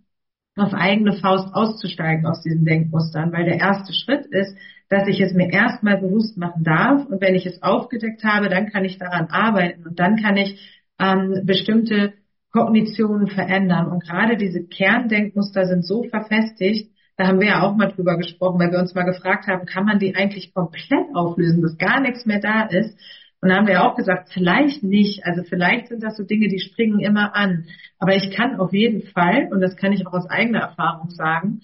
auf 0.55 0.73
eigene 0.73 1.13
Faust 1.13 1.53
auszusteigen 1.53 2.25
aus 2.25 2.41
diesen 2.41 2.65
Denkmustern, 2.65 3.31
weil 3.31 3.45
der 3.45 3.59
erste 3.59 3.93
Schritt 3.93 4.25
ist, 4.25 4.57
dass 4.89 5.07
ich 5.07 5.19
es 5.19 5.33
mir 5.33 5.51
erstmal 5.51 5.97
bewusst 5.97 6.37
machen 6.37 6.63
darf 6.63 7.05
und 7.05 7.21
wenn 7.21 7.35
ich 7.35 7.45
es 7.45 7.61
aufgedeckt 7.61 8.23
habe, 8.23 8.49
dann 8.49 8.69
kann 8.69 8.85
ich 8.85 8.97
daran 8.97 9.27
arbeiten 9.27 9.85
und 9.85 9.99
dann 9.99 10.15
kann 10.15 10.37
ich 10.37 10.59
ähm, 10.99 11.41
bestimmte 11.45 12.13
Kognitionen 12.51 13.27
verändern. 13.27 13.87
Und 13.87 14.03
gerade 14.03 14.37
diese 14.37 14.65
Kerndenkmuster 14.65 15.65
sind 15.65 15.85
so 15.85 16.03
verfestigt, 16.03 16.91
da 17.17 17.27
haben 17.27 17.39
wir 17.39 17.47
ja 17.47 17.61
auch 17.63 17.75
mal 17.75 17.91
drüber 17.91 18.15
gesprochen, 18.15 18.59
weil 18.59 18.71
wir 18.71 18.79
uns 18.79 18.93
mal 18.93 19.03
gefragt 19.03 19.47
haben, 19.47 19.65
kann 19.65 19.85
man 19.85 19.99
die 19.99 20.15
eigentlich 20.15 20.53
komplett 20.53 21.07
auflösen, 21.15 21.63
dass 21.63 21.77
gar 21.77 21.99
nichts 21.99 22.25
mehr 22.25 22.39
da 22.39 22.63
ist? 22.63 22.97
Und 23.41 23.49
da 23.49 23.55
haben 23.55 23.67
wir 23.67 23.83
auch 23.83 23.95
gesagt, 23.95 24.29
vielleicht 24.33 24.83
nicht. 24.83 25.25
Also 25.25 25.43
vielleicht 25.43 25.87
sind 25.87 26.03
das 26.03 26.15
so 26.15 26.23
Dinge, 26.23 26.47
die 26.47 26.59
springen 26.59 26.99
immer 26.99 27.35
an. 27.35 27.65
Aber 27.99 28.15
ich 28.15 28.31
kann 28.31 28.59
auf 28.59 28.71
jeden 28.71 29.01
Fall, 29.01 29.49
und 29.51 29.61
das 29.61 29.75
kann 29.75 29.93
ich 29.93 30.05
auch 30.07 30.13
aus 30.13 30.29
eigener 30.29 30.59
Erfahrung 30.59 31.09
sagen, 31.09 31.61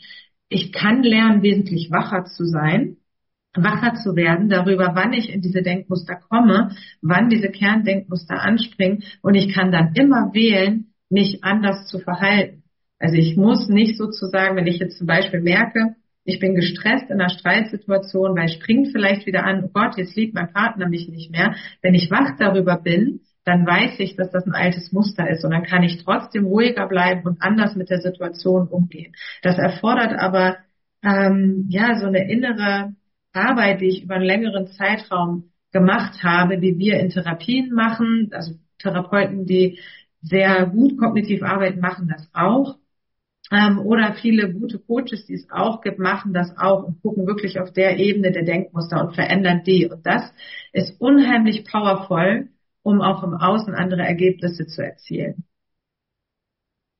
ich 0.50 0.72
kann 0.72 1.04
lernen, 1.04 1.42
wesentlich 1.44 1.90
wacher 1.92 2.26
zu 2.26 2.46
sein 2.46 2.98
wacher 3.56 3.96
zu 3.96 4.16
werden 4.16 4.50
darüber, 4.50 4.92
wann 4.96 5.14
ich 5.14 5.32
in 5.32 5.42
diese 5.42 5.62
Denkmuster 5.62 6.16
komme, 6.16 6.72
wann 7.02 7.30
diese 7.30 7.50
Kerndenkmuster 7.50 8.42
anspringen 8.42 9.04
und 9.22 9.36
ich 9.36 9.54
kann 9.54 9.72
dann 9.72 9.94
immer 9.96 10.34
wählen, 10.34 10.94
mich 11.10 11.44
anders 11.44 11.88
zu 11.88 12.00
verhalten. 12.00 12.64
Also 13.00 13.16
ich 13.16 13.36
muss 13.36 13.70
nicht 13.70 13.98
sozusagen, 13.98 14.56
wenn 14.56 14.68
ich 14.68 14.80
jetzt 14.80 14.98
zum 14.98 15.08
Beispiel 15.08 15.42
merke, 15.42 15.96
ich 16.26 16.40
bin 16.40 16.56
gestresst 16.56 17.10
in 17.10 17.20
einer 17.20 17.30
Streitsituation, 17.30 18.36
weil 18.36 18.48
springt 18.48 18.90
vielleicht 18.94 19.26
wieder 19.26 19.44
an, 19.44 19.66
oh 19.66 19.70
Gott, 19.74 19.98
jetzt 19.98 20.16
liebt 20.16 20.34
mein 20.34 20.52
Partner 20.52 20.88
mich 20.88 21.10
nicht 21.10 21.32
mehr. 21.32 21.56
Wenn 21.82 21.96
ich 21.96 22.10
wach 22.10 22.38
darüber 22.40 22.78
bin, 22.78 23.20
dann 23.44 23.66
weiß 23.66 24.00
ich, 24.00 24.16
dass 24.16 24.32
das 24.32 24.46
ein 24.46 24.54
altes 24.54 24.94
Muster 24.94 25.30
ist 25.30 25.44
und 25.44 25.52
dann 25.52 25.64
kann 25.64 25.84
ich 25.84 26.04
trotzdem 26.04 26.46
ruhiger 26.46 26.88
bleiben 26.88 27.28
und 27.28 27.42
anders 27.42 27.76
mit 27.76 27.90
der 27.90 28.00
Situation 28.00 28.68
umgehen. 28.70 29.14
Das 29.42 29.58
erfordert 29.58 30.18
aber 30.18 30.58
ähm, 31.04 31.66
ja 31.70 32.00
so 32.00 32.06
eine 32.06 32.32
innere 32.32 32.96
Arbeit, 33.34 33.82
die 33.82 33.88
ich 33.88 34.04
über 34.04 34.16
einen 34.16 34.26
längeren 34.26 34.68
Zeitraum 34.68 35.52
gemacht 35.72 36.24
habe, 36.24 36.60
die 36.60 36.78
wir 36.78 37.00
in 37.00 37.10
Therapien 37.10 37.74
machen, 37.74 38.30
also 38.32 38.54
Therapeuten, 38.78 39.46
die 39.46 39.80
sehr 40.22 40.68
gut 40.68 40.98
kognitiv 40.98 41.44
arbeiten, 41.44 41.80
machen 41.80 42.08
das 42.08 42.30
auch. 42.34 42.78
Ähm, 43.52 43.80
oder 43.80 44.14
viele 44.14 44.54
gute 44.54 44.80
Coaches, 44.80 45.26
die 45.26 45.34
es 45.34 45.50
auch 45.52 45.82
gibt, 45.82 46.00
machen 46.00 46.34
das 46.34 46.58
auch 46.58 46.84
und 46.84 47.02
gucken 47.02 47.28
wirklich 47.28 47.60
auf 47.60 47.72
der 47.74 47.98
Ebene 47.98 48.32
der 48.32 48.44
Denkmuster 48.44 49.02
und 49.02 49.16
verändern 49.16 49.64
die. 49.66 49.88
Und 49.88 50.06
das 50.06 50.34
ist 50.72 51.00
unheimlich 51.02 51.66
powerful, 51.66 52.50
um 52.84 53.02
auch 53.02 53.24
im 53.24 53.34
Außen 53.34 53.74
andere 53.76 54.04
Ergebnisse 54.04 54.66
zu 54.66 54.84
erzielen. 54.84 55.44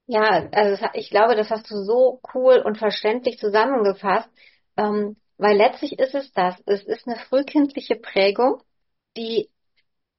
Ja, 0.06 0.50
also 0.52 0.86
ich 0.96 1.10
glaube, 1.10 1.36
das 1.36 1.50
hast 1.50 1.72
du 1.72 1.78
so 1.78 2.20
cool 2.34 2.62
und 2.64 2.78
verständlich 2.78 3.38
zusammengefasst. 3.38 4.30
Ähm, 4.76 5.16
weil 5.38 5.58
letztlich 5.58 6.00
ist 6.00 6.16
es 6.16 6.32
das. 6.34 6.56
Es 6.66 6.84
ist 6.84 7.08
eine 7.08 7.18
frühkindliche 7.18 7.96
Prägung, 7.96 8.62
die 9.18 9.50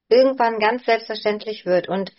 irgendwann 0.09 0.59
ganz 0.59 0.85
selbstverständlich 0.85 1.65
wird. 1.65 1.89
Und 1.89 2.11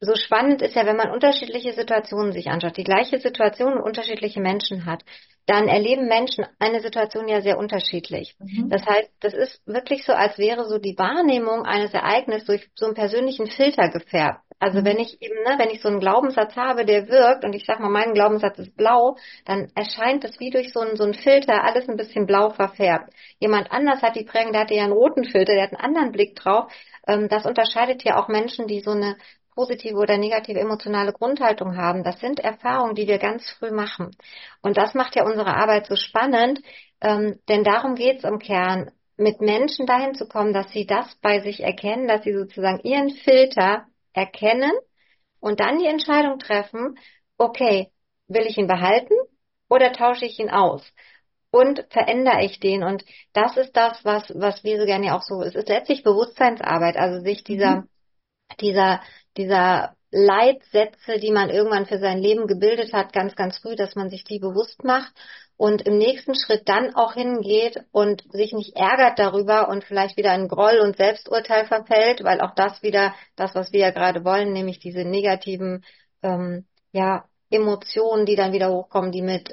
so 0.00 0.14
spannend 0.14 0.62
ist 0.62 0.74
ja, 0.74 0.86
wenn 0.86 0.96
man 0.96 1.10
unterschiedliche 1.10 1.74
Situationen 1.74 2.32
sich 2.32 2.48
anschaut, 2.48 2.76
die 2.76 2.84
gleiche 2.84 3.18
Situation 3.20 3.74
und 3.74 3.82
unterschiedliche 3.82 4.40
Menschen 4.40 4.86
hat, 4.86 5.04
dann 5.46 5.68
erleben 5.68 6.06
Menschen 6.06 6.46
eine 6.58 6.80
Situation 6.80 7.28
ja 7.28 7.42
sehr 7.42 7.58
unterschiedlich. 7.58 8.34
Mhm. 8.38 8.70
Das 8.70 8.86
heißt, 8.86 9.10
das 9.20 9.34
ist 9.34 9.66
wirklich 9.66 10.04
so, 10.04 10.12
als 10.12 10.38
wäre 10.38 10.64
so 10.64 10.78
die 10.78 10.96
Wahrnehmung 10.96 11.64
eines 11.64 11.92
Ereignisses 11.92 12.46
durch 12.46 12.70
so 12.74 12.86
einen 12.86 12.94
persönlichen 12.94 13.46
Filter 13.46 13.88
gefärbt. 13.90 14.42
Also 14.60 14.80
mhm. 14.80 14.84
wenn 14.84 14.98
ich 14.98 15.20
eben, 15.20 15.42
ne, 15.42 15.56
wenn 15.58 15.70
ich 15.70 15.80
so 15.80 15.88
einen 15.88 15.98
Glaubenssatz 15.98 16.54
habe, 16.54 16.84
der 16.84 17.08
wirkt 17.08 17.44
und 17.44 17.54
ich 17.54 17.64
sag 17.66 17.80
mal, 17.80 17.88
mein 17.88 18.14
Glaubenssatz 18.14 18.58
ist 18.58 18.76
blau, 18.76 19.16
dann 19.46 19.72
erscheint 19.74 20.22
es 20.24 20.38
wie 20.38 20.50
durch 20.50 20.72
so 20.72 20.80
einen, 20.80 20.96
so 20.96 21.04
einen 21.04 21.14
Filter 21.14 21.64
alles 21.64 21.88
ein 21.88 21.96
bisschen 21.96 22.26
blau 22.26 22.50
verfärbt. 22.50 23.12
Jemand 23.40 23.72
anders 23.72 24.02
hat 24.02 24.14
die 24.14 24.24
Prägung, 24.24 24.52
der 24.52 24.62
hatte 24.62 24.74
ja 24.74 24.84
einen 24.84 24.92
roten 24.92 25.24
Filter, 25.24 25.54
der 25.54 25.64
hat 25.64 25.70
einen 25.72 25.84
anderen 25.84 26.12
Blick 26.12 26.36
drauf. 26.36 26.70
Ähm, 27.08 27.28
das 27.28 27.46
unterscheidet 27.46 28.04
ja 28.04 28.20
auch 28.20 28.28
Menschen, 28.28 28.66
die 28.66 28.80
so 28.80 28.92
eine 28.92 29.16
positive 29.54 29.96
oder 29.96 30.16
negative 30.16 30.60
emotionale 30.60 31.12
Grundhaltung 31.12 31.76
haben. 31.76 32.04
Das 32.04 32.20
sind 32.20 32.38
Erfahrungen, 32.38 32.94
die 32.94 33.08
wir 33.08 33.18
ganz 33.18 33.50
früh 33.58 33.70
machen. 33.70 34.10
Und 34.62 34.76
das 34.76 34.94
macht 34.94 35.16
ja 35.16 35.24
unsere 35.24 35.54
Arbeit 35.56 35.86
so 35.86 35.96
spannend, 35.96 36.60
ähm, 37.00 37.38
denn 37.48 37.64
darum 37.64 37.94
geht 37.94 38.18
es 38.18 38.24
im 38.24 38.38
Kern, 38.38 38.90
mit 39.16 39.40
Menschen 39.40 39.86
dahin 39.86 40.14
zu 40.14 40.26
kommen, 40.26 40.54
dass 40.54 40.70
sie 40.70 40.86
das 40.86 41.14
bei 41.20 41.40
sich 41.40 41.62
erkennen, 41.62 42.08
dass 42.08 42.22
sie 42.24 42.32
sozusagen 42.32 42.80
ihren 42.84 43.10
Filter 43.10 43.84
erkennen 44.12 44.72
und 45.40 45.60
dann 45.60 45.78
die 45.78 45.86
Entscheidung 45.86 46.38
treffen, 46.38 46.98
okay, 47.38 47.90
will 48.28 48.46
ich 48.46 48.58
ihn 48.58 48.66
behalten 48.66 49.14
oder 49.68 49.92
tausche 49.92 50.26
ich 50.26 50.38
ihn 50.38 50.50
aus? 50.50 50.82
Und 51.52 51.84
verändere 51.90 52.44
ich 52.44 52.60
den? 52.60 52.84
Und 52.84 53.04
das 53.32 53.56
ist 53.56 53.76
das, 53.76 54.04
was, 54.04 54.30
was 54.36 54.62
wir 54.62 54.78
so 54.78 54.86
gerne 54.86 55.16
auch 55.16 55.22
so, 55.22 55.42
es 55.42 55.56
ist 55.56 55.68
letztlich 55.68 56.04
Bewusstseinsarbeit, 56.04 56.96
also 56.96 57.24
sich 57.24 57.42
dieser, 57.42 57.76
mhm. 57.76 57.88
dieser, 58.60 59.00
dieser 59.36 59.96
Leitsätze, 60.12 61.18
die 61.18 61.32
man 61.32 61.50
irgendwann 61.50 61.86
für 61.86 61.98
sein 61.98 62.18
Leben 62.18 62.46
gebildet 62.46 62.92
hat, 62.92 63.12
ganz, 63.12 63.34
ganz 63.34 63.58
früh, 63.58 63.74
dass 63.74 63.96
man 63.96 64.10
sich 64.10 64.22
die 64.24 64.38
bewusst 64.38 64.84
macht 64.84 65.12
und 65.60 65.82
im 65.82 65.98
nächsten 65.98 66.34
Schritt 66.34 66.70
dann 66.70 66.94
auch 66.94 67.12
hingeht 67.12 67.84
und 67.92 68.24
sich 68.32 68.54
nicht 68.54 68.76
ärgert 68.76 69.18
darüber 69.18 69.68
und 69.68 69.84
vielleicht 69.84 70.16
wieder 70.16 70.34
in 70.34 70.48
Groll 70.48 70.78
und 70.78 70.96
Selbsturteil 70.96 71.66
verfällt, 71.66 72.24
weil 72.24 72.40
auch 72.40 72.54
das 72.54 72.82
wieder 72.82 73.14
das, 73.36 73.54
was 73.54 73.70
wir 73.70 73.80
ja 73.80 73.90
gerade 73.90 74.24
wollen, 74.24 74.54
nämlich 74.54 74.78
diese 74.78 75.04
negativen 75.04 75.84
ähm, 76.22 76.64
ja, 76.92 77.26
Emotionen, 77.50 78.24
die 78.24 78.36
dann 78.36 78.54
wieder 78.54 78.70
hochkommen, 78.70 79.12
die 79.12 79.20
mit 79.20 79.52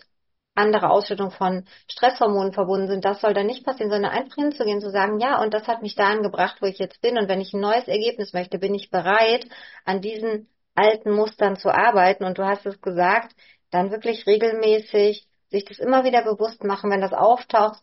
anderer 0.56 0.92
Ausschüttung 0.92 1.32
von 1.32 1.66
Stresshormonen 1.92 2.54
verbunden 2.54 2.88
sind, 2.88 3.04
das 3.04 3.20
soll 3.20 3.34
dann 3.34 3.46
nicht 3.46 3.66
passieren, 3.66 3.92
sondern 3.92 4.14
einfach 4.14 4.36
hinzugehen, 4.36 4.80
zu 4.80 4.92
sagen, 4.92 5.20
ja, 5.20 5.42
und 5.42 5.54
das 5.54 5.68
hat 5.68 5.82
mich 5.82 5.96
dahin 5.96 6.24
gebracht, 6.24 6.56
wo 6.62 6.68
ich 6.68 6.80
jetzt 6.80 7.02
bin. 7.02 7.18
Und 7.18 7.28
wenn 7.28 7.42
ich 7.42 7.52
ein 7.52 7.60
neues 7.60 7.90
Ergebnis 7.90 8.32
möchte, 8.32 8.60
bin 8.60 8.74
ich 8.74 8.92
bereit, 8.92 9.46
an 9.84 10.00
diesen 10.00 10.48
alten 10.74 11.12
Mustern 11.12 11.58
zu 11.58 11.70
arbeiten. 11.70 12.24
Und 12.24 12.38
du 12.38 12.46
hast 12.46 12.66
es 12.66 12.80
gesagt, 12.80 13.36
dann 13.72 13.92
wirklich 13.92 14.26
regelmäßig 14.26 15.28
sich 15.50 15.66
das 15.66 15.80
immer 15.80 16.04
wieder 16.04 16.24
bewusst 16.24 16.63
machen, 16.63 16.92
wenn 16.92 17.01
das 17.01 17.13
auftaucht, 17.13 17.80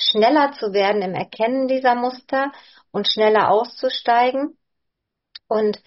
schneller 0.00 0.52
zu 0.52 0.72
werden 0.72 1.02
im 1.02 1.14
Erkennen 1.14 1.68
dieser 1.68 1.94
Muster 1.94 2.52
und 2.90 3.08
schneller 3.08 3.50
auszusteigen. 3.50 4.56
Und 5.48 5.80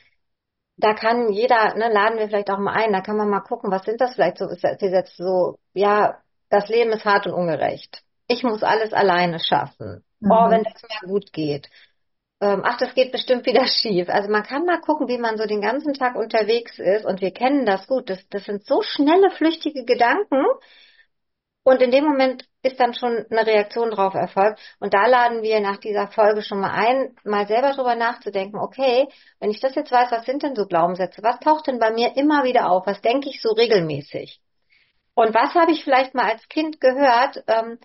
da 0.78 0.94
kann 0.94 1.32
jeder, 1.32 1.76
ne, 1.76 1.92
laden 1.92 2.20
wir 2.20 2.28
vielleicht 2.28 2.50
auch 2.50 2.60
mal 2.60 2.74
ein, 2.74 2.94
da 2.94 3.02
kann 3.02 3.18
man 3.18 3.30
mal 3.30 3.42
gucken, 3.42 3.72
was 3.72 3.84
sind 3.84 4.00
das 4.00 4.14
vielleicht 4.14 4.38
so, 4.38 4.48
jetzt 4.50 5.18
so, 5.18 5.58
ja, 5.74 6.20
das 6.50 6.70
Leben 6.70 6.92
ist 6.92 7.06
hart 7.06 7.28
und 7.28 7.34
ungerecht. 7.34 8.04
ich 8.28 8.44
muss 8.44 8.64
alles 8.64 8.94
alleine 8.94 9.40
schaffen. 9.40 10.04
Mhm. 10.20 10.32
Oh, 10.32 10.50
wenn 10.50 10.64
das 10.64 10.82
mal 10.84 11.10
gut 11.10 11.34
geht. 11.34 11.70
Ähm, 12.40 12.62
ach, 12.64 12.78
das 12.78 12.94
geht 12.94 13.12
bestimmt 13.12 13.46
wieder 13.46 13.66
schief. 13.68 14.10
Also 14.10 14.30
man 14.30 14.44
kann 14.44 14.66
mal 14.66 14.80
gucken, 14.80 15.08
wie 15.08 15.18
man 15.18 15.38
so 15.38 15.46
den 15.46 15.62
ganzen 15.62 15.94
Tag 15.94 16.16
unterwegs 16.16 16.78
ist 16.80 17.06
und 17.06 17.22
wir 17.22 17.32
kennen 17.32 17.66
das 17.66 17.88
gut. 17.88 18.10
Das, 18.10 18.20
das 18.30 18.46
sind 18.46 18.66
so 18.66 18.82
schnelle, 18.82 19.32
flüchtige 19.32 19.86
Gedanken. 19.86 20.44
Und 21.68 21.82
in 21.82 21.92
dem 21.92 22.06
Moment 22.06 22.46
ist 22.64 22.80
dann 22.80 22.94
schon 22.94 23.26
eine 23.30 23.46
Reaktion 23.46 23.92
drauf 23.92 24.14
erfolgt. 24.14 24.58
Und 24.80 24.94
da 24.94 25.06
laden 25.06 25.42
wir 25.42 25.60
nach 25.60 25.76
dieser 25.76 26.08
Folge 26.08 26.42
schon 26.42 26.62
mal 26.62 26.72
ein, 26.72 27.14
mal 27.26 27.46
selber 27.46 27.74
drüber 27.74 27.94
nachzudenken, 27.94 28.58
okay, 28.58 29.10
wenn 29.42 29.52
ich 29.52 29.60
das 29.60 29.76
jetzt 29.76 29.92
weiß, 29.92 30.10
was 30.12 30.26
sind 30.26 30.44
denn 30.44 30.56
so 30.56 30.66
Glaubenssätze? 30.66 31.22
Was 31.24 31.42
taucht 31.42 31.68
denn 31.68 31.78
bei 31.78 31.92
mir 31.92 32.16
immer 32.16 32.46
wieder 32.46 32.72
auf? 32.72 32.88
Was 32.88 33.02
denke 33.02 33.28
ich 33.28 33.42
so 33.42 33.50
regelmäßig? 33.50 34.40
Und 35.14 35.36
was 35.36 35.56
habe 35.56 35.74
ich 35.74 35.84
vielleicht 35.84 36.16
mal 36.16 36.32
als 36.32 36.48
Kind 36.48 36.80
gehört, 36.80 37.44
ähm, 37.48 37.80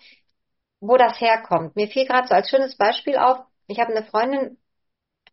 wo 0.79 0.97
das 0.97 1.21
herkommt? 1.21 1.75
Mir 1.75 1.89
fiel 1.89 2.07
gerade 2.07 2.29
so 2.29 2.35
als 2.37 2.51
schönes 2.51 2.77
Beispiel 2.77 3.17
auf, 3.17 3.39
ich 3.67 3.81
habe 3.81 3.91
eine 3.91 4.07
Freundin, 4.07 4.59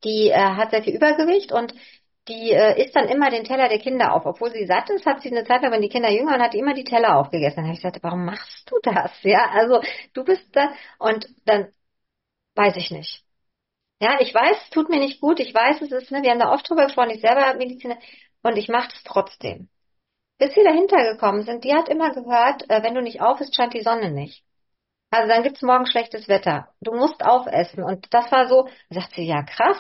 die 0.03 0.29
äh, 0.29 0.33
hat 0.33 0.71
sehr 0.71 0.81
viel 0.81 0.95
Übergewicht 0.95 1.51
und 1.51 1.75
die 2.29 2.51
äh, 2.51 2.81
isst 2.81 2.95
dann 2.95 3.09
immer 3.09 3.29
den 3.29 3.43
Teller 3.43 3.69
der 3.69 3.79
Kinder 3.79 4.13
auf. 4.13 4.25
Obwohl 4.25 4.51
sie 4.51 4.65
satt 4.65 4.89
ist, 4.89 5.05
hat 5.05 5.21
sie 5.21 5.31
eine 5.31 5.43
Zeit 5.45 5.61
lang, 5.61 5.71
wenn 5.71 5.81
die 5.81 5.89
Kinder 5.89 6.09
jünger 6.11 6.31
waren, 6.31 6.41
hat 6.41 6.53
die 6.53 6.59
immer 6.59 6.73
die 6.73 6.83
Teller 6.83 7.17
aufgegessen. 7.17 7.57
Dann 7.57 7.65
habe 7.65 7.73
ich 7.73 7.81
gesagt, 7.81 7.99
warum 8.03 8.25
machst 8.25 8.71
du 8.71 8.77
das? 8.83 9.11
Ja, 9.23 9.49
also 9.51 9.81
du 10.13 10.23
bist 10.23 10.55
da 10.55 10.71
und 10.99 11.27
dann 11.45 11.73
weiß 12.55 12.77
ich 12.77 12.91
nicht. 12.91 13.23
Ja, 14.01 14.19
ich 14.21 14.33
weiß, 14.33 14.57
es 14.63 14.69
tut 14.69 14.89
mir 14.89 14.99
nicht 14.99 15.21
gut. 15.21 15.39
Ich 15.39 15.53
weiß, 15.53 15.81
es 15.81 15.91
ist, 15.91 16.11
ne, 16.11 16.23
wir 16.23 16.31
haben 16.31 16.39
da 16.39 16.53
oft 16.53 16.69
drüber 16.69 16.85
gesprochen, 16.85 17.11
ich 17.11 17.21
selber 17.21 17.53
Mediziner 17.55 17.97
und 18.43 18.57
ich 18.57 18.69
mache 18.69 18.89
es 18.95 19.03
trotzdem 19.03 19.69
bis 20.39 20.55
wir 20.55 20.63
dahinter 20.63 21.03
gekommen 21.11 21.43
sind, 21.43 21.63
die 21.65 21.73
hat 21.73 21.89
immer 21.89 22.11
gehört, 22.11 22.67
äh, 22.69 22.81
wenn 22.81 22.95
du 22.95 23.01
nicht 23.01 23.21
auf 23.21 23.39
isst, 23.41 23.55
scheint 23.55 23.73
die 23.73 23.83
Sonne 23.83 24.09
nicht. 24.09 24.43
Also 25.11 25.27
dann 25.27 25.43
gibt's 25.43 25.61
morgen 25.61 25.85
schlechtes 25.85 26.27
Wetter. 26.27 26.69
Du 26.81 26.93
musst 26.93 27.23
aufessen. 27.23 27.83
Und 27.83 28.13
das 28.13 28.31
war 28.31 28.47
so, 28.47 28.69
sagt 28.89 29.13
sie, 29.15 29.23
ja 29.23 29.43
krass. 29.43 29.77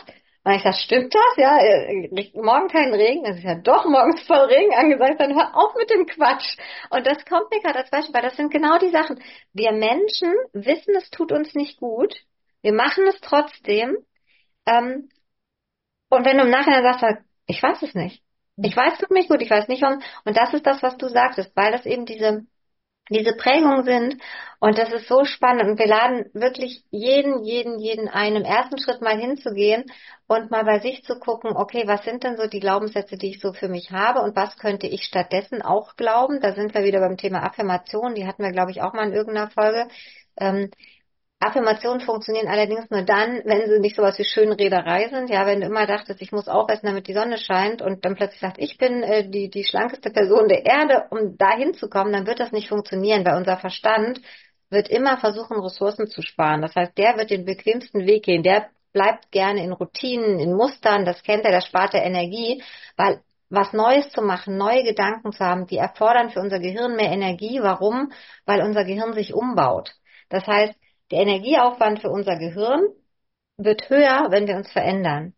Und 0.49 0.55
ich 0.55 0.63
sag, 0.63 0.73
stimmt 0.73 1.13
das? 1.13 1.37
Ja, 1.37 1.59
äh, 1.59 2.31
morgen 2.33 2.69
kein 2.69 2.91
Regen. 2.91 3.23
Das 3.23 3.37
ist 3.37 3.43
ja 3.43 3.53
doch 3.53 3.85
morgens 3.85 4.23
voll 4.23 4.47
Regen 4.47 4.73
angesagt. 4.73 5.21
Dann 5.21 5.35
hör 5.35 5.55
auf 5.55 5.75
mit 5.75 5.91
dem 5.91 6.07
Quatsch. 6.07 6.57
Und 6.89 7.05
das 7.05 7.23
kommt 7.25 7.51
mir 7.51 7.61
gerade 7.61 7.77
als 7.77 7.91
Beispiel, 7.91 8.15
weil 8.15 8.23
das 8.23 8.35
sind 8.35 8.51
genau 8.51 8.79
die 8.79 8.89
Sachen. 8.89 9.21
Wir 9.53 9.71
Menschen 9.73 10.33
wissen, 10.53 10.95
es 10.97 11.11
tut 11.11 11.31
uns 11.31 11.53
nicht 11.53 11.77
gut. 11.77 12.15
Wir 12.63 12.73
machen 12.73 13.05
es 13.05 13.21
trotzdem. 13.21 13.95
Ähm, 14.65 15.09
und 16.09 16.25
wenn 16.25 16.37
du 16.37 16.45
im 16.45 16.49
Nachhinein 16.49 16.81
sagst, 16.81 17.21
ich 17.45 17.61
weiß 17.61 17.83
es 17.83 17.93
nicht. 17.93 18.23
Ich 18.57 18.75
weiß, 18.75 18.97
tut 18.97 19.11
mich 19.11 19.29
gut, 19.29 19.43
ich 19.43 19.51
weiß 19.51 19.67
nicht 19.67 19.83
warum. 19.83 20.01
Und 20.25 20.35
das 20.35 20.51
ist 20.55 20.65
das, 20.65 20.81
was 20.81 20.97
du 20.97 21.09
sagtest, 21.09 21.55
weil 21.55 21.71
das 21.71 21.85
eben 21.85 22.07
diese, 22.07 22.47
diese 23.09 23.33
Prägungen 23.33 23.83
sind. 23.83 24.21
Und 24.59 24.77
das 24.77 24.91
ist 24.91 25.07
so 25.07 25.23
spannend. 25.23 25.69
Und 25.69 25.79
wir 25.79 25.87
laden 25.87 26.29
wirklich 26.33 26.83
jeden, 26.91 27.43
jeden, 27.43 27.79
jeden 27.79 28.07
ein, 28.09 28.35
im 28.35 28.43
ersten 28.43 28.77
Schritt 28.77 29.01
mal 29.01 29.17
hinzugehen 29.17 29.85
und 30.27 30.51
mal 30.51 30.65
bei 30.65 30.79
sich 30.79 31.03
zu 31.03 31.17
gucken, 31.17 31.51
okay, 31.55 31.83
was 31.87 32.03
sind 32.03 32.23
denn 32.23 32.37
so 32.37 32.47
die 32.47 32.59
Glaubenssätze, 32.59 33.17
die 33.17 33.29
ich 33.29 33.39
so 33.39 33.53
für 33.53 33.69
mich 33.69 33.91
habe 33.91 34.21
und 34.21 34.35
was 34.35 34.57
könnte 34.57 34.87
ich 34.87 35.03
stattdessen 35.03 35.61
auch 35.61 35.95
glauben? 35.95 36.41
Da 36.41 36.53
sind 36.53 36.73
wir 36.73 36.83
wieder 36.83 36.99
beim 36.99 37.17
Thema 37.17 37.43
Affirmation. 37.43 38.15
Die 38.15 38.27
hatten 38.27 38.43
wir, 38.43 38.51
glaube 38.51 38.71
ich, 38.71 38.81
auch 38.81 38.93
mal 38.93 39.07
in 39.07 39.13
irgendeiner 39.13 39.49
Folge. 39.49 39.87
Ähm, 40.37 40.69
Affirmationen 41.41 42.01
funktionieren 42.01 42.49
allerdings 42.49 42.89
nur 42.89 43.03
dann, 43.03 43.41
wenn 43.45 43.69
sie 43.69 43.79
nicht 43.79 43.95
sowas 43.95 44.19
wie 44.19 44.25
Schönrederei 44.25 45.07
sind. 45.07 45.29
Ja, 45.29 45.45
wenn 45.45 45.61
du 45.61 45.67
immer 45.67 45.87
dachtest, 45.87 46.21
ich 46.21 46.33
muss 46.33 46.49
aufessen, 46.49 46.87
damit 46.87 47.07
die 47.07 47.13
Sonne 47.13 47.37
scheint 47.37 47.81
und 47.81 48.03
dann 48.03 48.15
plötzlich 48.15 48.41
sagt, 48.41 48.57
ich 48.59 48.77
bin 48.77 49.03
äh, 49.03 49.29
die, 49.29 49.49
die 49.49 49.63
schlankeste 49.63 50.09
Person 50.09 50.49
der 50.49 50.65
Erde, 50.65 51.05
um 51.11 51.37
da 51.37 51.55
hinzukommen, 51.55 52.11
dann 52.11 52.27
wird 52.27 52.41
das 52.41 52.51
nicht 52.51 52.67
funktionieren, 52.67 53.25
weil 53.25 53.37
unser 53.37 53.55
Verstand 53.55 54.19
wird 54.69 54.89
immer 54.89 55.17
versuchen, 55.17 55.59
Ressourcen 55.61 56.07
zu 56.07 56.21
sparen. 56.21 56.61
Das 56.61 56.75
heißt, 56.75 56.97
der 56.97 57.17
wird 57.17 57.29
den 57.29 57.45
bequemsten 57.45 58.05
Weg 58.05 58.25
gehen. 58.25 58.43
Der 58.43 58.69
bleibt 58.91 59.31
gerne 59.31 59.63
in 59.63 59.71
Routinen, 59.71 60.39
in 60.39 60.53
Mustern, 60.53 61.05
das 61.05 61.23
kennt 61.23 61.45
er, 61.45 61.51
der 61.51 61.61
spart 61.61 61.93
der 61.93 62.03
Energie, 62.03 62.61
weil 62.97 63.21
was 63.49 63.71
Neues 63.71 64.09
zu 64.11 64.21
machen, 64.21 64.57
neue 64.57 64.83
Gedanken 64.83 65.31
zu 65.31 65.43
haben, 65.43 65.67
die 65.67 65.77
erfordern 65.77 66.31
für 66.31 66.41
unser 66.41 66.59
Gehirn 66.59 66.95
mehr 66.95 67.11
Energie. 67.11 67.59
Warum? 67.61 68.11
Weil 68.45 68.61
unser 68.61 68.83
Gehirn 68.83 69.13
sich 69.13 69.33
umbaut. 69.33 69.91
Das 70.29 70.45
heißt, 70.45 70.75
der 71.11 71.19
Energieaufwand 71.19 72.01
für 72.01 72.09
unser 72.09 72.37
Gehirn 72.37 72.87
wird 73.57 73.89
höher, 73.89 74.27
wenn 74.29 74.47
wir 74.47 74.55
uns 74.55 74.71
verändern. 74.71 75.33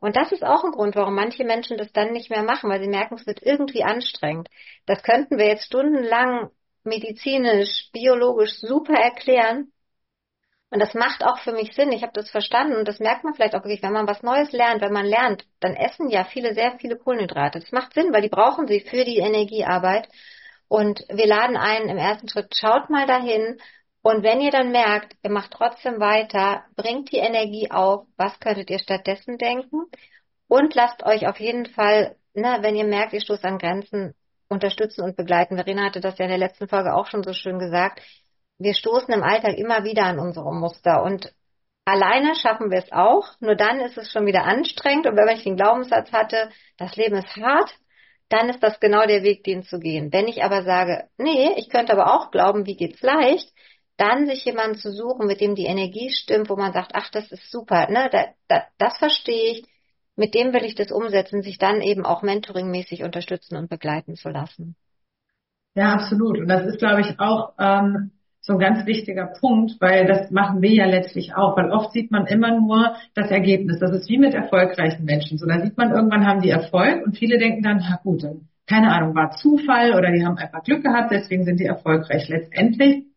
Und 0.00 0.16
das 0.16 0.32
ist 0.32 0.42
auch 0.42 0.64
ein 0.64 0.72
Grund, 0.72 0.96
warum 0.96 1.14
manche 1.14 1.44
Menschen 1.44 1.76
das 1.76 1.92
dann 1.92 2.12
nicht 2.12 2.30
mehr 2.30 2.42
machen, 2.42 2.70
weil 2.70 2.82
sie 2.82 2.88
merken, 2.88 3.14
es 3.14 3.26
wird 3.26 3.42
irgendwie 3.42 3.84
anstrengend. 3.84 4.48
Das 4.86 5.02
könnten 5.02 5.38
wir 5.38 5.46
jetzt 5.46 5.66
stundenlang 5.66 6.50
medizinisch, 6.84 7.90
biologisch 7.92 8.58
super 8.60 8.94
erklären. 8.94 9.72
Und 10.70 10.80
das 10.80 10.94
macht 10.94 11.24
auch 11.24 11.38
für 11.40 11.52
mich 11.52 11.74
Sinn. 11.74 11.92
Ich 11.92 12.02
habe 12.02 12.12
das 12.14 12.30
verstanden 12.30 12.76
und 12.76 12.86
das 12.86 13.00
merkt 13.00 13.24
man 13.24 13.34
vielleicht 13.34 13.54
auch 13.54 13.64
wirklich, 13.64 13.82
wenn 13.82 13.92
man 13.92 14.06
was 14.06 14.22
Neues 14.22 14.52
lernt. 14.52 14.80
Wenn 14.80 14.92
man 14.92 15.04
lernt, 15.04 15.44
dann 15.58 15.74
essen 15.74 16.08
ja 16.08 16.24
viele 16.24 16.54
sehr 16.54 16.78
viele 16.78 16.96
Kohlenhydrate. 16.96 17.58
Das 17.58 17.72
macht 17.72 17.92
Sinn, 17.92 18.12
weil 18.12 18.22
die 18.22 18.28
brauchen 18.28 18.68
sie 18.68 18.80
für 18.80 19.04
die 19.04 19.18
Energiearbeit. 19.18 20.08
Und 20.68 21.04
wir 21.08 21.26
laden 21.26 21.56
ein 21.56 21.88
im 21.88 21.98
ersten 21.98 22.28
Schritt, 22.28 22.54
schaut 22.56 22.88
mal 22.88 23.06
dahin 23.06 23.60
und 24.02 24.22
wenn 24.22 24.40
ihr 24.40 24.50
dann 24.50 24.72
merkt, 24.72 25.14
ihr 25.22 25.30
macht 25.30 25.50
trotzdem 25.50 26.00
weiter, 26.00 26.64
bringt 26.74 27.12
die 27.12 27.18
Energie 27.18 27.70
auf, 27.70 28.06
was 28.16 28.38
könntet 28.40 28.70
ihr 28.70 28.78
stattdessen 28.78 29.36
denken? 29.36 29.84
Und 30.48 30.74
lasst 30.74 31.04
euch 31.04 31.28
auf 31.28 31.38
jeden 31.38 31.66
Fall, 31.66 32.16
ne, 32.34 32.58
wenn 32.62 32.76
ihr 32.76 32.86
merkt, 32.86 33.12
ihr 33.12 33.20
stoßt 33.20 33.44
an 33.44 33.58
Grenzen, 33.58 34.14
unterstützen 34.48 35.02
und 35.02 35.16
begleiten. 35.16 35.56
Verena 35.56 35.84
hatte 35.84 36.00
das 36.00 36.18
ja 36.18 36.24
in 36.24 36.30
der 36.30 36.38
letzten 36.38 36.66
Folge 36.66 36.94
auch 36.94 37.06
schon 37.06 37.22
so 37.22 37.32
schön 37.32 37.58
gesagt. 37.58 38.00
Wir 38.58 38.74
stoßen 38.74 39.12
im 39.12 39.22
Alltag 39.22 39.56
immer 39.56 39.84
wieder 39.84 40.04
an 40.04 40.18
unsere 40.18 40.52
Muster 40.52 41.02
und 41.02 41.32
alleine 41.84 42.34
schaffen 42.34 42.70
wir 42.70 42.78
es 42.78 42.92
auch. 42.92 43.28
Nur 43.40 43.54
dann 43.54 43.80
ist 43.80 43.96
es 43.98 44.10
schon 44.10 44.26
wieder 44.26 44.44
anstrengend. 44.44 45.06
Und 45.06 45.16
wenn 45.16 45.36
ich 45.36 45.44
den 45.44 45.56
Glaubenssatz 45.56 46.10
hatte, 46.10 46.50
das 46.78 46.96
Leben 46.96 47.16
ist 47.16 47.36
hart, 47.36 47.70
dann 48.28 48.48
ist 48.48 48.62
das 48.62 48.80
genau 48.80 49.06
der 49.06 49.22
Weg, 49.22 49.44
den 49.44 49.62
zu 49.62 49.78
gehen. 49.78 50.12
Wenn 50.12 50.28
ich 50.28 50.42
aber 50.42 50.62
sage, 50.62 51.08
nee, 51.18 51.52
ich 51.56 51.68
könnte 51.68 51.92
aber 51.92 52.14
auch 52.14 52.30
glauben, 52.30 52.66
wie 52.66 52.76
geht's 52.76 53.02
leicht, 53.02 53.52
dann 54.00 54.26
sich 54.26 54.44
jemanden 54.44 54.78
zu 54.78 54.92
suchen, 54.92 55.26
mit 55.26 55.40
dem 55.40 55.54
die 55.54 55.66
Energie 55.66 56.10
stimmt, 56.10 56.48
wo 56.48 56.56
man 56.56 56.72
sagt, 56.72 56.92
ach, 56.94 57.10
das 57.10 57.30
ist 57.30 57.50
super, 57.50 57.90
ne, 57.90 58.08
da, 58.10 58.26
da, 58.48 58.64
das 58.78 58.96
verstehe 58.96 59.52
ich, 59.52 59.64
mit 60.16 60.34
dem 60.34 60.52
will 60.52 60.64
ich 60.64 60.74
das 60.74 60.90
umsetzen, 60.90 61.42
sich 61.42 61.58
dann 61.58 61.82
eben 61.82 62.04
auch 62.06 62.22
mentoringmäßig 62.22 63.02
unterstützen 63.02 63.56
und 63.56 63.68
begleiten 63.68 64.16
zu 64.16 64.30
lassen. 64.30 64.74
Ja, 65.74 65.92
absolut. 65.94 66.38
Und 66.38 66.48
das 66.48 66.66
ist, 66.66 66.78
glaube 66.78 67.02
ich, 67.02 67.20
auch 67.20 67.52
ähm, 67.58 68.10
so 68.40 68.54
ein 68.54 68.58
ganz 68.58 68.86
wichtiger 68.86 69.26
Punkt, 69.26 69.80
weil 69.80 70.06
das 70.06 70.30
machen 70.30 70.62
wir 70.62 70.72
ja 70.72 70.86
letztlich 70.86 71.34
auch, 71.34 71.56
weil 71.56 71.70
oft 71.70 71.92
sieht 71.92 72.10
man 72.10 72.26
immer 72.26 72.58
nur 72.58 72.96
das 73.14 73.30
Ergebnis. 73.30 73.78
Das 73.78 73.92
ist 73.92 74.08
wie 74.08 74.18
mit 74.18 74.34
erfolgreichen 74.34 75.04
Menschen. 75.04 75.38
So, 75.38 75.46
da 75.46 75.60
sieht 75.60 75.76
man 75.76 75.92
irgendwann 75.92 76.26
haben 76.26 76.40
die 76.40 76.50
Erfolg 76.50 77.04
und 77.04 77.16
viele 77.16 77.38
denken 77.38 77.62
dann, 77.62 77.84
na 77.88 78.00
gut, 78.02 78.24
keine 78.66 78.92
Ahnung, 78.92 79.14
war 79.14 79.32
Zufall 79.32 79.94
oder 79.94 80.10
die 80.10 80.24
haben 80.24 80.38
einfach 80.38 80.64
Glück 80.64 80.82
gehabt, 80.82 81.12
deswegen 81.12 81.44
sind 81.44 81.60
die 81.60 81.66
erfolgreich. 81.66 82.28
Letztendlich 82.28 83.09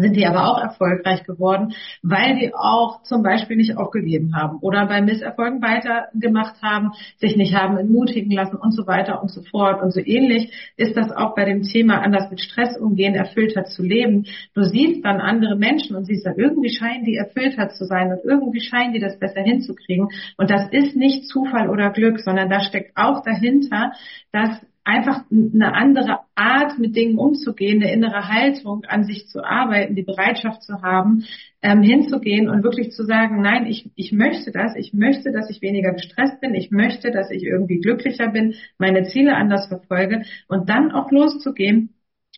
sind 0.00 0.16
die 0.16 0.26
aber 0.26 0.48
auch 0.48 0.60
erfolgreich 0.60 1.24
geworden, 1.24 1.74
weil 2.02 2.38
die 2.38 2.54
auch 2.54 3.02
zum 3.02 3.22
Beispiel 3.22 3.56
nicht 3.56 3.76
aufgegeben 3.76 4.34
haben 4.36 4.58
oder 4.60 4.86
bei 4.86 5.00
Misserfolgen 5.00 5.62
weitergemacht 5.62 6.62
haben, 6.62 6.92
sich 7.18 7.36
nicht 7.36 7.54
haben 7.54 7.76
entmutigen 7.76 8.30
lassen 8.32 8.56
und 8.56 8.72
so 8.72 8.86
weiter 8.86 9.22
und 9.22 9.30
so 9.30 9.42
fort. 9.42 9.82
Und 9.82 9.92
so 9.92 10.00
ähnlich 10.00 10.52
ist 10.76 10.96
das 10.96 11.10
auch 11.10 11.34
bei 11.34 11.44
dem 11.44 11.62
Thema 11.62 12.00
anders 12.02 12.30
mit 12.30 12.40
Stress 12.40 12.76
umgehen, 12.78 13.14
erfüllter 13.14 13.64
zu 13.64 13.82
leben. 13.82 14.26
Du 14.54 14.62
siehst 14.62 15.04
dann 15.04 15.20
andere 15.20 15.56
Menschen 15.56 15.96
und 15.96 16.04
siehst 16.04 16.26
dann, 16.26 16.36
irgendwie 16.36 16.70
scheinen 16.70 17.04
die 17.04 17.16
erfüllter 17.16 17.68
zu 17.70 17.84
sein 17.84 18.12
und 18.12 18.24
irgendwie 18.24 18.60
scheinen 18.60 18.92
die 18.92 19.00
das 19.00 19.18
besser 19.18 19.42
hinzukriegen. 19.42 20.08
Und 20.36 20.50
das 20.50 20.68
ist 20.70 20.96
nicht 20.96 21.28
Zufall 21.28 21.68
oder 21.68 21.90
Glück, 21.90 22.20
sondern 22.20 22.48
da 22.48 22.60
steckt 22.60 22.96
auch 22.96 23.22
dahinter, 23.22 23.92
dass 24.32 24.60
einfach 24.90 25.22
eine 25.30 25.74
andere 25.74 26.20
Art, 26.34 26.78
mit 26.78 26.96
Dingen 26.96 27.18
umzugehen, 27.18 27.82
eine 27.82 27.92
innere 27.92 28.28
Haltung 28.28 28.84
an 28.88 29.04
sich 29.04 29.28
zu 29.28 29.44
arbeiten, 29.44 29.94
die 29.94 30.02
Bereitschaft 30.02 30.62
zu 30.62 30.82
haben, 30.82 31.24
ähm, 31.62 31.82
hinzugehen 31.82 32.48
und 32.48 32.64
wirklich 32.64 32.90
zu 32.90 33.04
sagen, 33.04 33.40
nein, 33.40 33.66
ich, 33.66 33.90
ich 33.94 34.12
möchte 34.12 34.50
das, 34.50 34.74
ich 34.76 34.92
möchte, 34.92 35.30
dass 35.32 35.48
ich 35.50 35.62
weniger 35.62 35.92
gestresst 35.92 36.40
bin, 36.40 36.54
ich 36.54 36.70
möchte, 36.70 37.10
dass 37.10 37.30
ich 37.30 37.44
irgendwie 37.44 37.78
glücklicher 37.78 38.28
bin, 38.28 38.54
meine 38.78 39.04
Ziele 39.04 39.36
anders 39.36 39.68
verfolge 39.68 40.22
und 40.48 40.68
dann 40.68 40.90
auch 40.90 41.10
loszugehen 41.10 41.90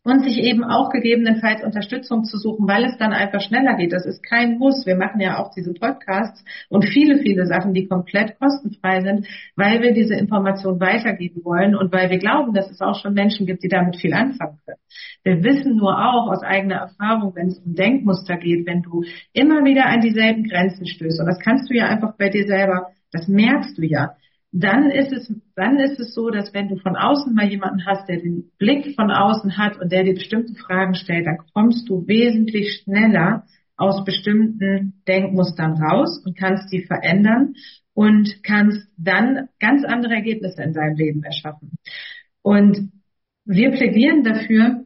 und 0.05 0.25
sich 0.25 0.38
eben 0.38 0.65
auch 0.65 0.91
gegebenenfalls 0.91 1.62
Unterstützung 1.62 2.25
zu 2.25 2.37
suchen, 2.37 2.67
weil 2.67 2.85
es 2.85 2.99
dann 2.99 3.12
einfach 3.12 3.41
schneller 3.41 3.77
geht. 3.77 3.93
Das 3.93 4.05
ist 4.05 4.23
kein 4.23 4.59
Muss. 4.59 4.85
Wir 4.85 4.97
machen 4.97 5.21
ja 5.21 5.38
auch 5.38 5.51
diese 5.55 5.73
Podcasts 5.73 6.45
und 6.69 6.85
viele, 6.85 7.19
viele 7.19 7.47
Sachen, 7.47 7.73
die 7.73 7.87
komplett 7.87 8.38
kostenfrei 8.38 9.03
sind, 9.03 9.29
weil 9.55 9.81
wir 9.81 9.93
diese 9.93 10.15
Information 10.15 10.81
weitergeben 10.81 11.45
wollen 11.45 11.77
und 11.77 11.93
weil 11.93 12.11
wir 12.11 12.19
glauben, 12.19 12.53
dass 12.53 12.71
es 12.71 12.81
auch 12.81 12.97
schon 13.01 13.15
Menschen 13.15 13.47
gibt, 13.47 13.62
die 13.62 13.69
damit 13.69 13.97
viel 13.97 14.12
anfangen 14.12 14.59
können. 14.67 14.79
Wir 15.23 15.45
wissen 15.45 15.77
nur 15.77 15.97
auch 15.97 16.29
aus 16.31 16.43
eigener 16.43 16.77
Erfahrung, 16.77 17.35
wenn 17.37 17.49
es 17.49 17.59
um 17.61 17.75
Denkmuster 17.75 18.37
geht, 18.37 18.67
wenn 18.67 18.83
du 18.83 19.05
immer 19.33 19.65
wieder 19.65 19.87
an 19.87 20.01
dieselben 20.01 20.45
Grenzen 20.45 20.87
stößt, 20.87 21.21
und 21.21 21.27
das 21.27 21.38
kannst 21.38 21.71
du 21.71 21.75
ja 21.75 21.87
einfach 21.87 22.17
bei 22.17 22.29
dir 22.29 22.47
selber, 22.47 22.88
das 23.12 23.29
merkst 23.29 23.79
du 23.79 23.83
ja, 23.83 24.17
dann 24.53 24.91
ist 24.91 25.12
es, 25.12 25.33
dann 25.57 25.81
ist 25.81 25.99
es 25.99 26.15
so, 26.15 26.29
dass 26.29 26.53
wenn 26.53 26.69
du 26.69 26.77
von 26.77 26.95
außen 26.95 27.35
mal 27.35 27.49
jemanden 27.49 27.87
hast, 27.87 28.07
der 28.09 28.19
den 28.19 28.51
Blick 28.59 28.95
von 28.95 29.11
außen 29.11 29.57
hat 29.57 29.81
und 29.81 29.91
der 29.91 30.05
dir 30.05 30.15
bestimmte 30.15 30.55
Fragen 30.55 30.95
stellt, 30.95 31.27
dann 31.27 31.38
kommst 31.55 31.88
du 31.88 32.07
wesentlich 32.07 32.83
schneller 32.83 33.47
aus 33.77 34.05
bestimmten 34.05 35.03
Denkmustern 35.09 35.83
raus 35.83 36.23
und 36.25 36.37
kannst 36.37 36.71
die 36.71 36.83
verändern 36.83 37.55
und 37.95 38.45
kannst 38.45 38.87
dann 38.99 39.49
ganz 39.59 39.85
andere 39.85 40.15
Ergebnisse 40.15 40.62
in 40.62 40.75
deinem 40.75 40.97
Leben 40.97 41.23
erschaffen. 41.25 41.73
Und 42.43 42.93
wir 43.47 43.71
plädieren 43.71 44.23
dafür, 44.23 44.85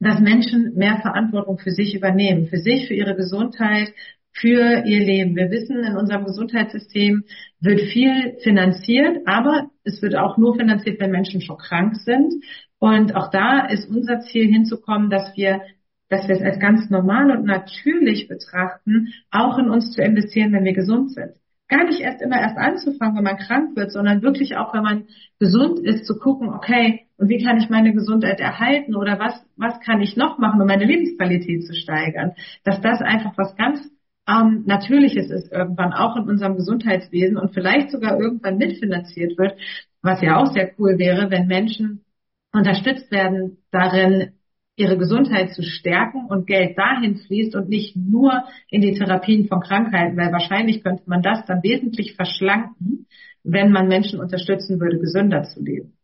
dass 0.00 0.20
Menschen 0.20 0.74
mehr 0.74 0.98
Verantwortung 1.00 1.58
für 1.58 1.70
sich 1.70 1.94
übernehmen, 1.94 2.48
für 2.48 2.58
sich, 2.58 2.88
für 2.88 2.94
ihre 2.94 3.14
Gesundheit, 3.14 3.92
für 4.40 4.84
ihr 4.84 5.00
Leben. 5.00 5.34
Wir 5.36 5.50
wissen, 5.50 5.82
in 5.82 5.96
unserem 5.96 6.24
Gesundheitssystem 6.24 7.24
wird 7.60 7.80
viel 7.92 8.36
finanziert, 8.42 9.26
aber 9.26 9.70
es 9.84 10.02
wird 10.02 10.16
auch 10.16 10.36
nur 10.36 10.56
finanziert, 10.56 11.00
wenn 11.00 11.10
Menschen 11.10 11.40
schon 11.40 11.58
krank 11.58 11.96
sind. 11.96 12.34
Und 12.78 13.16
auch 13.16 13.30
da 13.30 13.66
ist 13.66 13.88
unser 13.88 14.20
Ziel 14.20 14.46
hinzukommen, 14.46 15.10
dass 15.10 15.36
wir 15.36 15.62
dass 16.08 16.28
wir 16.28 16.36
es 16.36 16.42
als 16.42 16.60
ganz 16.60 16.88
normal 16.90 17.30
und 17.30 17.44
natürlich 17.44 18.28
betrachten, 18.28 19.08
auch 19.30 19.58
in 19.58 19.68
uns 19.68 19.92
zu 19.92 20.02
investieren, 20.02 20.52
wenn 20.52 20.64
wir 20.64 20.72
gesund 20.72 21.12
sind. 21.12 21.32
Gar 21.68 21.84
nicht 21.84 22.00
erst 22.00 22.22
immer 22.22 22.40
erst 22.40 22.56
anzufangen, 22.56 23.16
wenn 23.16 23.24
man 23.24 23.38
krank 23.38 23.76
wird, 23.76 23.90
sondern 23.90 24.22
wirklich 24.22 24.56
auch, 24.56 24.72
wenn 24.72 24.84
man 24.84 25.04
gesund 25.40 25.80
ist, 25.80 26.06
zu 26.06 26.16
gucken, 26.16 26.50
okay, 26.50 27.06
und 27.16 27.28
wie 27.28 27.42
kann 27.42 27.58
ich 27.58 27.68
meine 27.70 27.92
Gesundheit 27.92 28.38
erhalten 28.38 28.94
oder 28.94 29.18
was, 29.18 29.44
was 29.56 29.80
kann 29.80 30.00
ich 30.00 30.16
noch 30.16 30.38
machen, 30.38 30.60
um 30.60 30.66
meine 30.68 30.84
Lebensqualität 30.84 31.64
zu 31.64 31.74
steigern? 31.74 32.34
Dass 32.62 32.80
das 32.80 33.00
einfach 33.00 33.36
was 33.36 33.56
ganz 33.56 33.80
ähm, 34.28 34.64
Natürliches 34.66 35.30
ist 35.30 35.52
irgendwann 35.52 35.92
auch 35.92 36.16
in 36.16 36.24
unserem 36.24 36.56
Gesundheitswesen 36.56 37.36
und 37.36 37.54
vielleicht 37.54 37.90
sogar 37.90 38.18
irgendwann 38.18 38.58
mitfinanziert 38.58 39.38
wird, 39.38 39.58
was 40.02 40.20
ja 40.20 40.36
auch 40.36 40.52
sehr 40.52 40.72
cool 40.78 40.98
wäre, 40.98 41.30
wenn 41.30 41.46
Menschen 41.46 42.04
unterstützt 42.52 43.10
werden 43.10 43.58
darin, 43.70 44.32
ihre 44.76 44.98
Gesundheit 44.98 45.54
zu 45.54 45.62
stärken 45.62 46.26
und 46.26 46.46
Geld 46.46 46.76
dahin 46.76 47.16
fließt 47.16 47.56
und 47.56 47.68
nicht 47.68 47.96
nur 47.96 48.44
in 48.68 48.82
die 48.82 48.92
Therapien 48.92 49.48
von 49.48 49.60
Krankheiten, 49.60 50.16
weil 50.16 50.32
wahrscheinlich 50.32 50.82
könnte 50.82 51.04
man 51.06 51.22
das 51.22 51.46
dann 51.46 51.62
wesentlich 51.62 52.14
verschlanken, 52.14 53.06
wenn 53.42 53.72
man 53.72 53.88
Menschen 53.88 54.20
unterstützen 54.20 54.78
würde, 54.78 54.98
gesünder 54.98 55.44
zu 55.44 55.62
leben. 55.62 55.95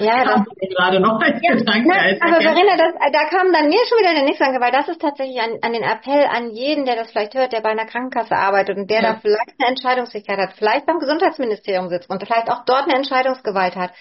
Ja, 0.00 0.24
das 0.24 0.42
gerade 0.76 0.98
noch 0.98 1.20
ein 1.20 1.40
ja, 1.40 1.54
Gedanke. 1.54 1.88
Nein, 1.88 2.18
aber 2.20 2.40
Verena, 2.40 2.76
das, 2.76 2.94
da 3.12 3.28
kam 3.28 3.52
dann 3.52 3.68
mir 3.68 3.78
schon 3.88 3.98
wieder 3.98 4.12
der 4.12 4.24
nächste 4.24 4.44
Gedanke, 4.44 4.60
weil 4.60 4.72
das 4.72 4.88
ist 4.88 5.00
tatsächlich 5.00 5.40
an, 5.40 5.58
an 5.62 5.72
den 5.72 5.84
Appell 5.84 6.26
an 6.26 6.50
jeden, 6.50 6.84
der 6.84 6.96
das 6.96 7.12
vielleicht 7.12 7.34
hört, 7.34 7.52
der 7.52 7.60
bei 7.60 7.70
einer 7.70 7.86
Krankenkasse 7.86 8.34
arbeitet 8.34 8.76
und 8.76 8.90
der 8.90 9.02
ja. 9.02 9.12
da 9.12 9.20
vielleicht 9.20 9.54
eine 9.58 9.68
Entscheidungsfähigkeit 9.68 10.38
hat, 10.38 10.54
vielleicht 10.54 10.86
beim 10.86 10.98
Gesundheitsministerium 10.98 11.88
sitzt 11.88 12.10
und 12.10 12.24
vielleicht 12.26 12.50
auch 12.50 12.64
dort 12.64 12.84
eine 12.84 12.96
Entscheidungsgewalt 12.96 13.76
hat. 13.76 13.92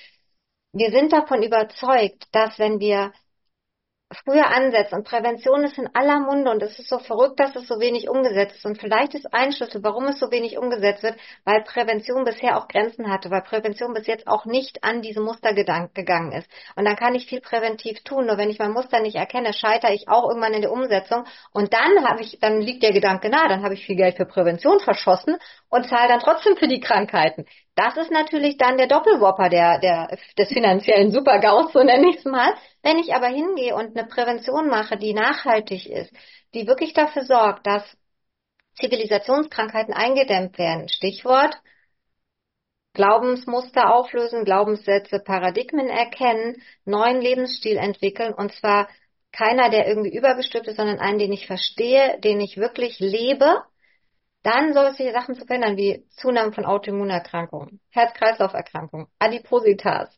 Wir 0.72 0.90
sind 0.90 1.14
davon 1.14 1.44
überzeugt, 1.44 2.26
dass 2.32 2.58
wenn 2.58 2.80
wir 2.80 3.12
früher 4.14 4.48
ansetzen. 4.48 4.96
Und 4.96 5.08
Prävention 5.08 5.64
ist 5.64 5.78
in 5.78 5.90
aller 5.94 6.20
Munde 6.20 6.52
und 6.52 6.62
es 6.62 6.78
ist 6.80 6.90
so 6.90 7.00
verrückt, 7.00 7.40
dass 7.40 7.56
es 7.56 7.68
so 7.68 7.80
wenig 7.80 8.10
umgesetzt 8.10 8.56
ist. 8.56 8.66
Und 8.66 8.80
vielleicht 8.80 9.14
ist 9.16 9.34
ein 9.34 9.52
Schlüssel, 9.52 9.84
warum 9.84 10.06
es 10.06 10.20
so 10.20 10.32
wenig 10.32 10.58
umgesetzt 10.58 11.04
wird, 11.04 11.16
weil 11.46 11.64
Prävention 11.64 12.24
bisher 12.24 12.58
auch 12.58 12.68
Grenzen 12.68 13.12
hatte, 13.12 13.30
weil 13.32 13.42
Prävention 13.42 13.94
bis 13.94 14.08
jetzt 14.08 14.28
auch 14.28 14.46
nicht 14.46 14.84
an 14.84 15.02
diese 15.02 15.22
Muster 15.22 15.54
gegangen 15.54 16.32
ist. 16.32 16.50
Und 16.76 16.86
dann 16.86 16.96
kann 16.96 17.16
ich 17.16 17.28
viel 17.28 17.42
präventiv 17.42 18.04
tun, 18.04 18.28
nur 18.28 18.38
wenn 18.38 18.50
ich 18.50 18.60
mein 18.60 18.72
Muster 18.72 19.00
nicht 19.00 19.16
erkenne, 19.16 19.54
scheitere 19.54 19.94
ich 19.94 20.08
auch 20.08 20.28
irgendwann 20.30 20.54
in 20.54 20.62
der 20.62 20.72
Umsetzung. 20.72 21.26
Und 21.52 21.74
dann 21.74 22.08
habe 22.08 22.22
ich, 22.22 22.40
dann 22.40 22.62
liegt 22.62 22.84
der 22.84 22.94
Gedanke 22.94 23.30
nahe, 23.30 23.50
dann 23.50 23.64
habe 23.64 23.74
ich 23.74 23.86
viel 23.86 23.96
Geld 23.96 24.18
für 24.18 24.26
Prävention 24.26 24.80
verschossen 24.80 25.38
und 25.70 25.88
zahle 25.88 26.08
dann 26.10 26.20
trotzdem 26.20 26.56
für 26.56 26.68
die 26.68 26.80
Krankheiten. 26.80 27.46
Das 27.76 27.98
ist 27.98 28.12
natürlich 28.12 28.58
dann 28.58 28.78
der 28.78 28.88
Doppelwopper 28.88 29.50
der, 29.50 29.80
der, 29.80 30.18
des 30.38 30.50
finanziellen 30.50 31.12
Supergaus, 31.12 31.74
so 31.74 31.84
nenne 31.84 32.10
ich 32.10 32.18
es 32.18 32.26
mal. 32.26 32.54
Wenn 32.84 33.00
ich 33.00 33.16
aber 33.16 33.28
hingehe 33.28 33.76
und 33.76 33.98
eine 33.98 34.08
Prävention 34.08 34.70
mache, 34.70 34.98
die 34.98 35.14
nachhaltig 35.14 35.88
ist, 35.88 36.14
die 36.54 36.68
wirklich 36.68 36.94
dafür 36.94 37.24
sorgt, 37.24 37.66
dass 37.66 37.84
Zivilisationskrankheiten 38.76 39.94
eingedämmt 39.94 40.58
werden, 40.58 40.88
Stichwort 40.88 41.56
Glaubensmuster 42.94 43.92
auflösen, 43.92 44.46
Glaubenssätze, 44.46 45.20
Paradigmen 45.20 45.88
erkennen, 45.88 46.62
neuen 46.86 47.22
Lebensstil 47.22 47.78
entwickeln 47.78 48.34
und 48.34 48.54
zwar 48.54 48.88
keiner, 49.32 49.72
der 49.72 49.88
irgendwie 49.88 50.16
übergestülpt 50.16 50.68
ist, 50.68 50.78
sondern 50.78 51.00
einen, 51.00 51.18
den 51.18 51.34
ich 51.34 51.48
verstehe, 51.48 52.20
den 52.20 52.40
ich 52.40 52.58
wirklich 52.58 53.00
lebe 53.00 53.64
dann 54.44 54.74
solche 54.74 55.12
Sachen 55.12 55.36
zu 55.36 55.46
verändern 55.46 55.78
wie 55.78 56.06
Zunahme 56.10 56.52
von 56.52 56.66
Autoimmunerkrankungen, 56.66 57.80
Herz-Kreislauf-Erkrankungen, 57.92 59.08
Adipositas, 59.20 60.18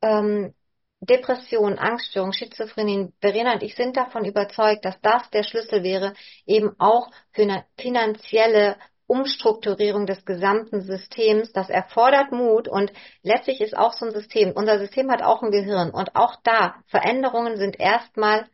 ähm, 0.00 0.54
Depression, 1.00 1.78
Angststörung, 1.78 2.32
Schizophrenie. 2.32 3.12
Verena 3.20 3.52
und 3.54 3.62
ich 3.62 3.74
sind 3.74 3.96
davon 3.96 4.24
überzeugt, 4.24 4.84
dass 4.84 5.00
das 5.00 5.28
der 5.30 5.42
Schlüssel 5.42 5.82
wäre, 5.82 6.14
eben 6.46 6.74
auch 6.78 7.10
für 7.32 7.42
eine 7.42 7.64
finanzielle 7.78 8.76
Umstrukturierung 9.06 10.06
des 10.06 10.24
gesamten 10.24 10.80
Systems. 10.80 11.52
Das 11.52 11.68
erfordert 11.68 12.32
Mut 12.32 12.68
und 12.68 12.92
letztlich 13.22 13.60
ist 13.60 13.76
auch 13.76 13.92
so 13.92 14.06
ein 14.06 14.12
System. 14.12 14.52
Unser 14.54 14.78
System 14.78 15.10
hat 15.10 15.22
auch 15.22 15.42
ein 15.42 15.50
Gehirn 15.50 15.90
und 15.90 16.16
auch 16.16 16.36
da 16.42 16.76
Veränderungen 16.86 17.56
sind 17.56 17.78
erstmal 17.78 18.46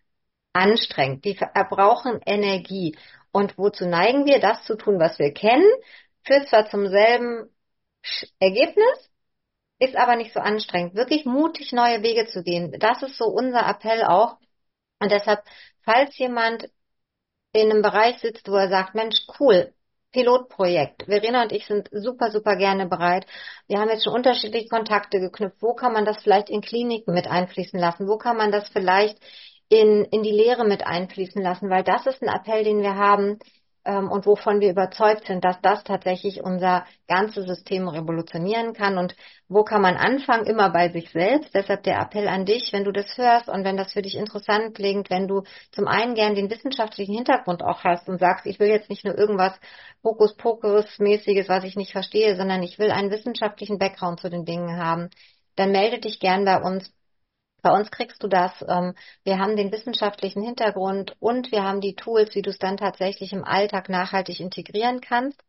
anstrengend. 0.52 1.24
Die 1.24 1.38
brauchen 1.70 2.20
Energie. 2.26 2.96
Und 3.32 3.56
wozu 3.58 3.86
neigen 3.86 4.26
wir? 4.26 4.40
Das 4.40 4.64
zu 4.64 4.76
tun, 4.76 4.98
was 4.98 5.18
wir 5.18 5.32
kennen, 5.32 5.66
führt 6.24 6.48
zwar 6.48 6.68
zum 6.68 6.88
selben 6.88 7.48
Ergebnis, 8.38 9.10
ist 9.78 9.96
aber 9.96 10.16
nicht 10.16 10.32
so 10.32 10.40
anstrengend. 10.40 10.94
Wirklich 10.94 11.24
mutig 11.24 11.72
neue 11.72 12.02
Wege 12.02 12.26
zu 12.26 12.42
gehen. 12.42 12.76
Das 12.78 13.02
ist 13.02 13.16
so 13.16 13.26
unser 13.26 13.66
Appell 13.66 14.04
auch. 14.04 14.36
Und 15.00 15.10
deshalb, 15.10 15.42
falls 15.84 16.16
jemand 16.18 16.68
in 17.52 17.70
einem 17.70 17.82
Bereich 17.82 18.18
sitzt, 18.20 18.48
wo 18.48 18.56
er 18.56 18.68
sagt, 18.68 18.94
Mensch, 18.94 19.16
cool, 19.38 19.72
Pilotprojekt. 20.12 21.04
Verena 21.04 21.42
und 21.42 21.52
ich 21.52 21.66
sind 21.66 21.88
super, 21.92 22.30
super 22.30 22.56
gerne 22.56 22.86
bereit. 22.86 23.26
Wir 23.68 23.78
haben 23.78 23.88
jetzt 23.90 24.04
schon 24.04 24.14
unterschiedliche 24.14 24.68
Kontakte 24.68 25.20
geknüpft. 25.20 25.62
Wo 25.62 25.74
kann 25.74 25.92
man 25.92 26.04
das 26.04 26.22
vielleicht 26.22 26.50
in 26.50 26.60
Kliniken 26.62 27.14
mit 27.14 27.26
einfließen 27.26 27.78
lassen? 27.78 28.08
Wo 28.08 28.18
kann 28.18 28.36
man 28.36 28.52
das 28.52 28.68
vielleicht 28.70 29.18
in, 29.70 30.04
in 30.04 30.22
die 30.22 30.32
Lehre 30.32 30.66
mit 30.66 30.86
einfließen 30.86 31.40
lassen, 31.40 31.70
weil 31.70 31.84
das 31.84 32.06
ist 32.06 32.22
ein 32.22 32.28
Appell, 32.28 32.64
den 32.64 32.82
wir 32.82 32.96
haben 32.96 33.38
ähm, 33.84 34.10
und 34.10 34.26
wovon 34.26 34.60
wir 34.60 34.70
überzeugt 34.70 35.26
sind, 35.26 35.44
dass 35.44 35.60
das 35.62 35.84
tatsächlich 35.84 36.42
unser 36.42 36.84
ganzes 37.06 37.46
System 37.46 37.86
revolutionieren 37.86 38.74
kann. 38.74 38.98
Und 38.98 39.14
wo 39.48 39.62
kann 39.62 39.80
man 39.80 39.96
anfangen? 39.96 40.46
Immer 40.46 40.70
bei 40.70 40.90
sich 40.90 41.10
selbst. 41.10 41.54
Deshalb 41.54 41.84
der 41.84 42.00
Appell 42.00 42.26
an 42.26 42.44
dich, 42.44 42.72
wenn 42.72 42.84
du 42.84 42.90
das 42.90 43.16
hörst 43.16 43.48
und 43.48 43.64
wenn 43.64 43.76
das 43.76 43.92
für 43.92 44.02
dich 44.02 44.16
interessant 44.16 44.74
klingt, 44.74 45.08
wenn 45.08 45.28
du 45.28 45.44
zum 45.70 45.86
einen 45.86 46.14
gern 46.14 46.34
den 46.34 46.50
wissenschaftlichen 46.50 47.14
Hintergrund 47.14 47.62
auch 47.62 47.84
hast 47.84 48.08
und 48.08 48.18
sagst, 48.18 48.46
ich 48.46 48.58
will 48.58 48.68
jetzt 48.68 48.90
nicht 48.90 49.04
nur 49.04 49.16
irgendwas 49.16 49.58
Hokuspokus-mäßiges, 50.02 51.48
was 51.48 51.62
ich 51.62 51.76
nicht 51.76 51.92
verstehe, 51.92 52.36
sondern 52.36 52.62
ich 52.64 52.78
will 52.80 52.90
einen 52.90 53.10
wissenschaftlichen 53.10 53.78
Background 53.78 54.20
zu 54.20 54.28
den 54.28 54.44
Dingen 54.44 54.76
haben, 54.76 55.10
dann 55.56 55.70
melde 55.72 56.00
dich 56.00 56.20
gern 56.20 56.44
bei 56.44 56.60
uns 56.60 56.92
bei 57.62 57.70
uns 57.70 57.90
kriegst 57.90 58.22
du 58.22 58.28
das. 58.28 58.52
Ähm, 58.68 58.94
wir 59.24 59.38
haben 59.38 59.56
den 59.56 59.72
wissenschaftlichen 59.72 60.42
Hintergrund 60.42 61.16
und 61.20 61.52
wir 61.52 61.62
haben 61.62 61.80
die 61.80 61.94
Tools, 61.94 62.34
wie 62.34 62.42
du 62.42 62.50
es 62.50 62.58
dann 62.58 62.76
tatsächlich 62.76 63.32
im 63.32 63.44
Alltag 63.44 63.88
nachhaltig 63.88 64.40
integrieren 64.40 65.00
kannst. 65.00 65.42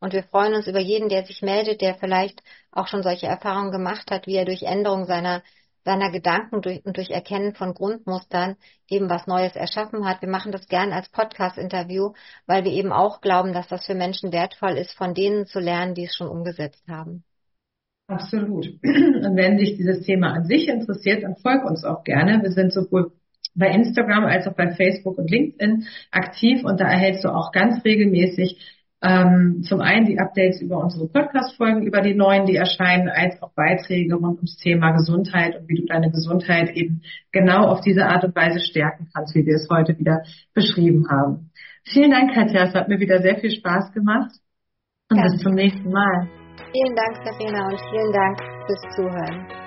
Und 0.00 0.12
wir 0.12 0.24
freuen 0.24 0.54
uns 0.54 0.66
über 0.66 0.80
jeden, 0.80 1.08
der 1.08 1.24
sich 1.24 1.42
meldet, 1.42 1.80
der 1.80 1.94
vielleicht 1.94 2.42
auch 2.70 2.86
schon 2.86 3.02
solche 3.02 3.26
Erfahrungen 3.26 3.72
gemacht 3.72 4.10
hat, 4.10 4.26
wie 4.26 4.36
er 4.36 4.44
durch 4.44 4.62
Änderung 4.62 5.06
seiner, 5.06 5.42
seiner 5.84 6.10
Gedanken 6.10 6.60
durch, 6.60 6.84
und 6.84 6.96
durch 6.96 7.10
Erkennen 7.10 7.54
von 7.54 7.72
Grundmustern 7.72 8.56
eben 8.88 9.08
was 9.08 9.26
Neues 9.26 9.56
erschaffen 9.56 10.06
hat. 10.06 10.20
Wir 10.20 10.28
machen 10.28 10.52
das 10.52 10.68
gern 10.68 10.92
als 10.92 11.08
Podcast-Interview, 11.08 12.12
weil 12.46 12.64
wir 12.64 12.72
eben 12.72 12.92
auch 12.92 13.20
glauben, 13.20 13.52
dass 13.54 13.68
das 13.68 13.86
für 13.86 13.94
Menschen 13.94 14.32
wertvoll 14.32 14.76
ist, 14.76 14.92
von 14.92 15.14
denen 15.14 15.46
zu 15.46 15.60
lernen, 15.60 15.94
die 15.94 16.04
es 16.04 16.14
schon 16.14 16.28
umgesetzt 16.28 16.86
haben. 16.88 17.24
Absolut. 18.08 18.66
Und 18.82 19.36
wenn 19.36 19.58
dich 19.58 19.76
dieses 19.76 20.04
Thema 20.04 20.32
an 20.32 20.44
sich 20.44 20.68
interessiert, 20.68 21.24
dann 21.24 21.36
folg 21.36 21.64
uns 21.64 21.84
auch 21.84 22.04
gerne. 22.04 22.42
Wir 22.42 22.52
sind 22.52 22.72
sowohl 22.72 23.12
bei 23.54 23.68
Instagram 23.68 24.24
als 24.24 24.46
auch 24.46 24.54
bei 24.54 24.74
Facebook 24.74 25.18
und 25.18 25.30
LinkedIn 25.30 25.86
aktiv 26.10 26.62
und 26.62 26.78
da 26.78 26.84
erhältst 26.84 27.24
du 27.24 27.28
auch 27.30 27.52
ganz 27.52 27.82
regelmäßig 27.84 28.76
ähm, 29.02 29.62
zum 29.62 29.80
einen 29.80 30.06
die 30.06 30.18
Updates 30.18 30.60
über 30.60 30.78
unsere 30.78 31.08
Podcast-Folgen, 31.08 31.82
über 31.86 32.00
die 32.00 32.14
neuen, 32.14 32.46
die 32.46 32.56
erscheinen, 32.56 33.08
als 33.08 33.40
auch 33.42 33.52
Beiträge 33.54 34.14
rund 34.14 34.36
ums 34.36 34.56
Thema 34.56 34.92
Gesundheit 34.92 35.58
und 35.58 35.68
wie 35.68 35.76
du 35.76 35.86
deine 35.86 36.10
Gesundheit 36.10 36.70
eben 36.74 37.02
genau 37.30 37.66
auf 37.66 37.82
diese 37.82 38.06
Art 38.06 38.24
und 38.24 38.34
Weise 38.34 38.60
stärken 38.60 39.08
kannst, 39.14 39.34
wie 39.34 39.44
wir 39.44 39.56
es 39.56 39.68
heute 39.70 39.98
wieder 39.98 40.22
beschrieben 40.54 41.06
haben. 41.10 41.50
Vielen 41.84 42.10
Dank, 42.10 42.34
Katja. 42.34 42.64
Es 42.64 42.74
hat 42.74 42.88
mir 42.88 42.98
wieder 42.98 43.20
sehr 43.20 43.38
viel 43.38 43.50
Spaß 43.50 43.92
gemacht 43.92 44.32
und 45.10 45.18
ja. 45.18 45.24
bis 45.24 45.42
zum 45.42 45.54
nächsten 45.54 45.90
Mal. 45.90 46.45
Vielen 46.72 46.96
Dank, 46.96 47.16
Verena, 47.22 47.68
und 47.68 47.80
vielen 47.90 48.12
Dank 48.12 48.40
fürs 48.66 48.94
Zuhören. 48.94 49.65